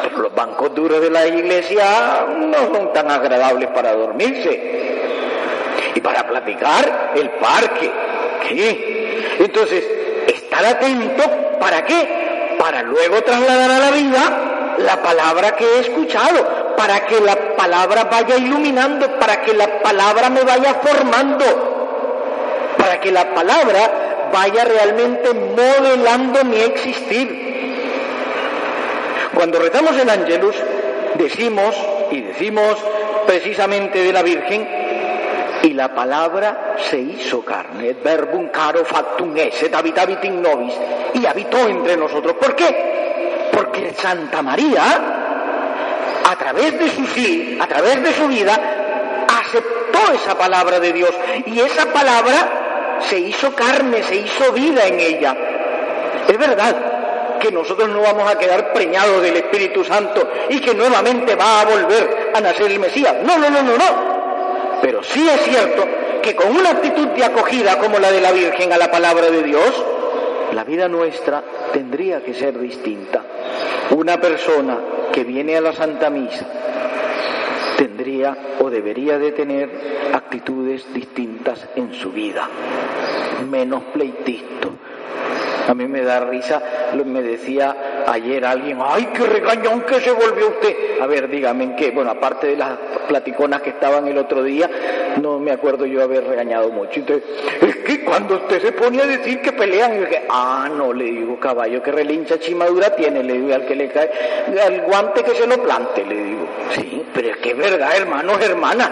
Pero 0.02 0.18
los 0.18 0.34
bancos 0.34 0.74
duros 0.74 1.00
de 1.00 1.10
la 1.10 1.26
iglesia 1.26 2.26
no 2.36 2.74
son 2.74 2.92
tan 2.92 3.10
agradables 3.10 3.68
para 3.70 3.92
dormirse. 3.92 4.82
Y 5.94 6.00
para 6.00 6.26
platicar, 6.26 7.12
el 7.14 7.30
parque. 7.30 7.90
¿Qué? 8.48 9.36
Entonces, 9.38 9.84
estar 10.26 10.64
atento, 10.64 11.22
¿para 11.60 11.84
qué? 11.84 12.56
Para 12.58 12.82
luego 12.82 13.22
trasladar 13.22 13.70
a 13.70 13.78
la 13.78 13.90
vida 13.90 14.52
la 14.78 15.02
palabra 15.02 15.54
que 15.54 15.64
he 15.64 15.80
escuchado, 15.80 16.74
para 16.76 17.06
que 17.06 17.20
la 17.20 17.36
palabra 17.56 18.04
vaya 18.04 18.36
iluminando, 18.36 19.18
para 19.18 19.40
que 19.42 19.54
la 19.54 19.82
palabra 19.82 20.30
me 20.30 20.42
vaya 20.42 20.74
formando, 20.74 21.44
para 22.78 23.00
que 23.00 23.10
la 23.10 23.34
palabra 23.34 24.28
vaya 24.32 24.64
realmente 24.64 25.32
modelando 25.34 26.44
mi 26.44 26.56
existir. 26.56 27.52
Cuando 29.34 29.58
rezamos 29.58 29.96
el 29.98 30.08
Angelus, 30.10 30.56
decimos, 31.14 31.74
y 32.10 32.20
decimos 32.20 32.76
precisamente 33.26 34.02
de 34.02 34.12
la 34.12 34.22
Virgen, 34.22 34.82
y 35.62 35.74
la 35.74 35.94
palabra 35.94 36.74
se 36.90 36.98
hizo 36.98 37.44
carne, 37.44 37.90
et 37.90 38.02
verbum 38.02 38.48
caro 38.48 38.84
factum 38.84 39.36
esse, 39.36 39.70
habitavit 39.72 40.24
in 40.24 40.42
nobis, 40.42 40.74
y 41.14 41.24
habitó 41.24 41.68
entre 41.68 41.96
nosotros. 41.96 42.34
¿Por 42.34 42.56
qué? 42.56 43.50
Porque 43.52 43.94
Santa 43.94 44.42
María, 44.42 45.31
a 46.30 46.36
través 46.36 46.78
de 46.78 46.90
su 46.90 47.06
sí, 47.06 47.58
a 47.60 47.66
través 47.66 48.02
de 48.02 48.12
su 48.12 48.26
vida, 48.28 48.58
aceptó 49.40 50.12
esa 50.14 50.36
palabra 50.36 50.80
de 50.80 50.92
Dios, 50.92 51.14
y 51.46 51.60
esa 51.60 51.86
palabra 51.86 52.98
se 53.00 53.18
hizo 53.18 53.54
carne, 53.54 54.02
se 54.02 54.16
hizo 54.16 54.52
vida 54.52 54.86
en 54.86 55.00
ella. 55.00 55.36
Es 56.28 56.38
verdad 56.38 57.38
que 57.40 57.50
nosotros 57.50 57.88
no 57.88 58.00
vamos 58.00 58.30
a 58.30 58.38
quedar 58.38 58.72
preñados 58.72 59.20
del 59.20 59.36
Espíritu 59.36 59.84
Santo 59.84 60.30
y 60.48 60.60
que 60.60 60.74
nuevamente 60.74 61.34
va 61.34 61.62
a 61.62 61.64
volver 61.64 62.30
a 62.34 62.40
nacer 62.40 62.70
el 62.70 62.78
Mesías. 62.78 63.16
No, 63.24 63.36
no, 63.36 63.50
no, 63.50 63.62
no, 63.62 63.76
no. 63.76 64.12
Pero 64.80 65.02
sí 65.02 65.28
es 65.28 65.42
cierto 65.42 65.84
que 66.22 66.36
con 66.36 66.56
una 66.56 66.70
actitud 66.70 67.08
de 67.08 67.24
acogida 67.24 67.78
como 67.78 67.98
la 67.98 68.12
de 68.12 68.20
la 68.20 68.30
Virgen 68.30 68.72
a 68.72 68.78
la 68.78 68.90
palabra 68.90 69.28
de 69.28 69.42
Dios, 69.42 69.84
la 70.52 70.64
vida 70.64 70.88
nuestra 70.88 71.42
tendría 71.72 72.22
que 72.22 72.34
ser 72.34 72.58
distinta. 72.58 73.22
Una 73.90 74.20
persona 74.20 74.78
que 75.12 75.24
viene 75.24 75.56
a 75.56 75.60
la 75.60 75.72
Santa 75.72 76.10
Misa 76.10 76.46
tendría 77.76 78.36
o 78.60 78.70
debería 78.70 79.18
de 79.18 79.32
tener 79.32 79.70
actitudes 80.12 80.92
distintas 80.94 81.68
en 81.76 81.92
su 81.92 82.12
vida, 82.12 82.48
menos 83.50 83.82
pleitito. 83.92 84.72
A 85.68 85.74
mí 85.74 85.86
me 85.86 86.02
da 86.02 86.20
risa, 86.20 86.60
me 87.04 87.22
decía 87.22 88.04
ayer 88.06 88.44
alguien, 88.44 88.78
ay, 88.80 89.08
qué 89.14 89.24
regañón 89.24 89.82
que 89.82 90.00
se 90.00 90.10
volvió 90.10 90.48
usted. 90.48 91.00
A 91.00 91.06
ver, 91.06 91.28
dígame 91.28 91.64
en 91.64 91.76
qué, 91.76 91.90
bueno, 91.90 92.10
aparte 92.10 92.48
de 92.48 92.56
las 92.56 92.78
platiconas 93.08 93.62
que 93.62 93.70
estaban 93.70 94.06
el 94.08 94.18
otro 94.18 94.42
día, 94.42 94.68
no 95.20 95.38
me 95.38 95.52
acuerdo 95.52 95.86
yo 95.86 96.02
haber 96.02 96.24
regañado 96.24 96.70
mucho. 96.70 97.00
Entonces, 97.00 97.28
es 97.60 97.76
que 97.76 98.04
cuando 98.04 98.36
usted 98.36 98.60
se 98.60 98.72
pone 98.72 99.02
a 99.02 99.06
decir 99.06 99.40
que 99.40 99.52
pelean, 99.52 99.94
yo 99.94 100.00
dije, 100.00 100.22
ah, 100.30 100.68
no, 100.74 100.92
le 100.92 101.04
digo, 101.04 101.38
caballo 101.38 101.82
que 101.82 101.92
relincha 101.92 102.38
chimadura 102.38 102.94
tiene, 102.94 103.22
le 103.22 103.34
digo, 103.34 103.54
al 103.54 103.66
que 103.66 103.76
le 103.76 103.88
cae, 103.88 104.10
al 104.64 104.82
guante 104.82 105.22
que 105.22 105.34
se 105.34 105.46
lo 105.46 105.62
plante, 105.62 106.04
le 106.04 106.24
digo. 106.24 106.46
Sí, 106.70 107.04
pero 107.14 107.28
es 107.28 107.36
que 107.38 107.50
es 107.50 107.56
verdad, 107.56 107.96
hermanos, 107.96 108.40
hermanas. 108.40 108.90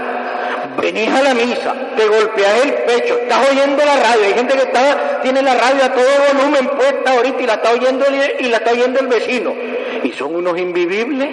Venís 0.78 1.09
a 1.09 1.22
la 1.22 1.35
misa, 1.35 1.74
te 1.96 2.06
golpeas 2.06 2.64
el 2.64 2.72
pecho, 2.85 3.18
estás 3.18 3.50
oyendo 3.50 3.85
la 3.85 3.96
radio, 3.96 4.24
hay 4.24 4.35
gente 4.35 4.54
que 4.54 4.62
está, 4.62 5.20
tiene 5.22 5.42
la 5.42 5.54
radio 5.54 5.85
a 5.85 5.92
todo 5.92 6.06
volumen 6.33 6.68
puesta 6.68 7.12
ahorita 7.12 7.42
y 7.42 7.46
la 7.46 7.54
está 7.54 7.70
oyendo 7.72 8.04
y 8.38 8.48
la 8.48 8.56
está 8.59 8.70
oyendo 8.70 9.00
el 9.00 9.06
vecino. 9.09 9.54
Y 10.02 10.12
son 10.12 10.35
unos 10.35 10.59
invivibles. 10.59 11.28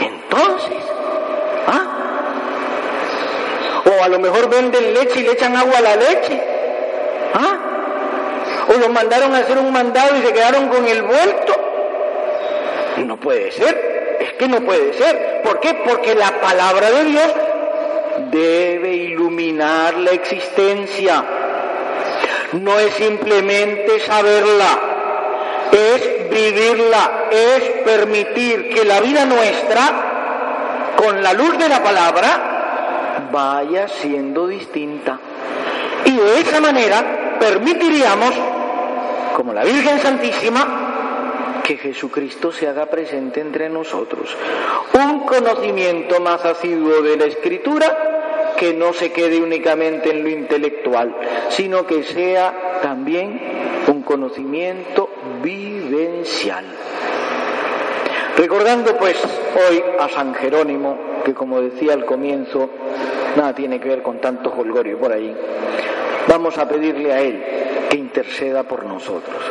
Entonces, 0.00 0.78
¿ah? 1.66 2.00
O 3.86 4.04
a 4.04 4.08
lo 4.08 4.18
mejor 4.18 4.48
venden 4.48 4.94
leche 4.94 5.20
y 5.20 5.22
le 5.22 5.32
echan 5.32 5.56
agua 5.56 5.78
a 5.78 5.80
la 5.80 5.96
leche. 5.96 6.42
¿Ah? 7.34 7.58
O 8.68 8.78
los 8.78 8.90
mandaron 8.90 9.34
a 9.34 9.38
hacer 9.38 9.58
un 9.58 9.72
mandado 9.72 10.16
y 10.16 10.22
se 10.22 10.32
quedaron 10.32 10.68
con 10.68 10.86
el 10.86 11.02
vuelto. 11.02 11.54
No 13.06 13.16
puede 13.18 13.50
ser. 13.52 14.18
Es 14.20 14.34
que 14.34 14.46
no 14.48 14.60
puede 14.60 14.92
ser. 14.94 15.40
¿Por 15.42 15.60
qué? 15.60 15.74
Porque 15.74 16.14
la 16.14 16.40
palabra 16.40 16.90
de 16.90 17.04
Dios 17.04 17.34
debe 18.30 18.94
iluminar 18.94 19.94
la 19.98 20.10
existencia. 20.12 21.24
No 22.52 22.78
es 22.78 22.94
simplemente 22.94 24.00
saberla, 24.00 24.80
es 25.70 26.30
vivirla, 26.30 27.28
es 27.30 27.62
permitir 27.84 28.70
que 28.70 28.84
la 28.84 29.00
vida 29.00 29.24
nuestra, 29.24 30.94
con 30.96 31.22
la 31.22 31.32
luz 31.32 31.56
de 31.58 31.68
la 31.68 31.82
palabra, 31.82 33.28
vaya 33.30 33.88
siendo 33.88 34.48
distinta. 34.48 35.18
Y 36.04 36.16
de 36.16 36.40
esa 36.40 36.60
manera 36.60 37.36
permitiríamos, 37.38 38.34
como 39.36 39.52
la 39.52 39.62
Virgen 39.62 40.00
Santísima, 40.00 41.60
que 41.62 41.76
Jesucristo 41.76 42.50
se 42.50 42.66
haga 42.66 42.86
presente 42.86 43.40
entre 43.40 43.68
nosotros. 43.68 44.36
Un 44.92 45.20
conocimiento 45.20 46.20
más 46.20 46.44
asiduo 46.44 47.00
de 47.00 47.16
la 47.16 47.26
Escritura 47.26 48.19
que 48.60 48.74
no 48.74 48.92
se 48.92 49.10
quede 49.10 49.40
únicamente 49.40 50.10
en 50.10 50.22
lo 50.22 50.28
intelectual, 50.28 51.16
sino 51.48 51.86
que 51.86 52.02
sea 52.02 52.80
también 52.82 53.40
un 53.86 54.02
conocimiento 54.02 55.08
vivencial. 55.42 56.66
Recordando 58.36 58.98
pues 58.98 59.16
hoy 59.56 59.82
a 59.98 60.10
San 60.10 60.34
Jerónimo, 60.34 60.98
que 61.24 61.32
como 61.32 61.62
decía 61.62 61.94
al 61.94 62.04
comienzo, 62.04 62.68
nada 63.34 63.54
tiene 63.54 63.80
que 63.80 63.88
ver 63.88 64.02
con 64.02 64.20
tanto 64.20 64.52
holgorio 64.52 64.98
por 64.98 65.10
ahí, 65.10 65.34
Vamos 66.28 66.58
a 66.58 66.68
pedirle 66.68 67.12
a 67.12 67.20
Él 67.22 67.42
que 67.88 67.96
interceda 67.96 68.62
por 68.62 68.84
nosotros, 68.84 69.42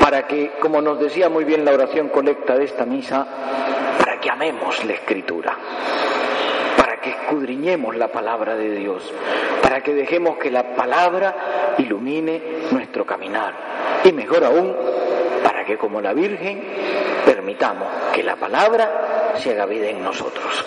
para 0.00 0.26
que, 0.26 0.52
como 0.58 0.80
nos 0.80 0.98
decía 0.98 1.28
muy 1.28 1.44
bien 1.44 1.64
la 1.64 1.72
oración 1.72 2.08
colecta 2.08 2.56
de 2.56 2.64
esta 2.64 2.86
misa, 2.86 3.26
para 3.98 4.18
que 4.18 4.30
amemos 4.30 4.82
la 4.86 4.94
Escritura, 4.94 5.56
escudriñemos 7.30 7.96
la 7.96 8.08
palabra 8.08 8.56
de 8.56 8.74
Dios, 8.74 9.08
para 9.62 9.80
que 9.84 9.94
dejemos 9.94 10.36
que 10.38 10.50
la 10.50 10.74
palabra 10.74 11.76
ilumine 11.78 12.42
nuestro 12.72 13.06
caminar 13.06 13.54
y 14.02 14.10
mejor 14.10 14.44
aún, 14.44 14.74
para 15.44 15.64
que 15.64 15.78
como 15.78 16.00
la 16.00 16.12
Virgen 16.12 16.60
permitamos 17.24 17.86
que 18.12 18.24
la 18.24 18.34
palabra 18.34 19.36
se 19.36 19.52
haga 19.52 19.66
vida 19.66 19.90
en 19.90 20.02
nosotros. 20.02 20.66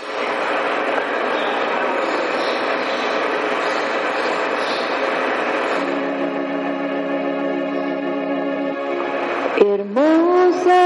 Hermosa 9.59 10.81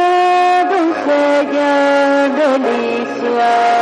doncella, 0.71 2.29
delicia. 2.29 3.76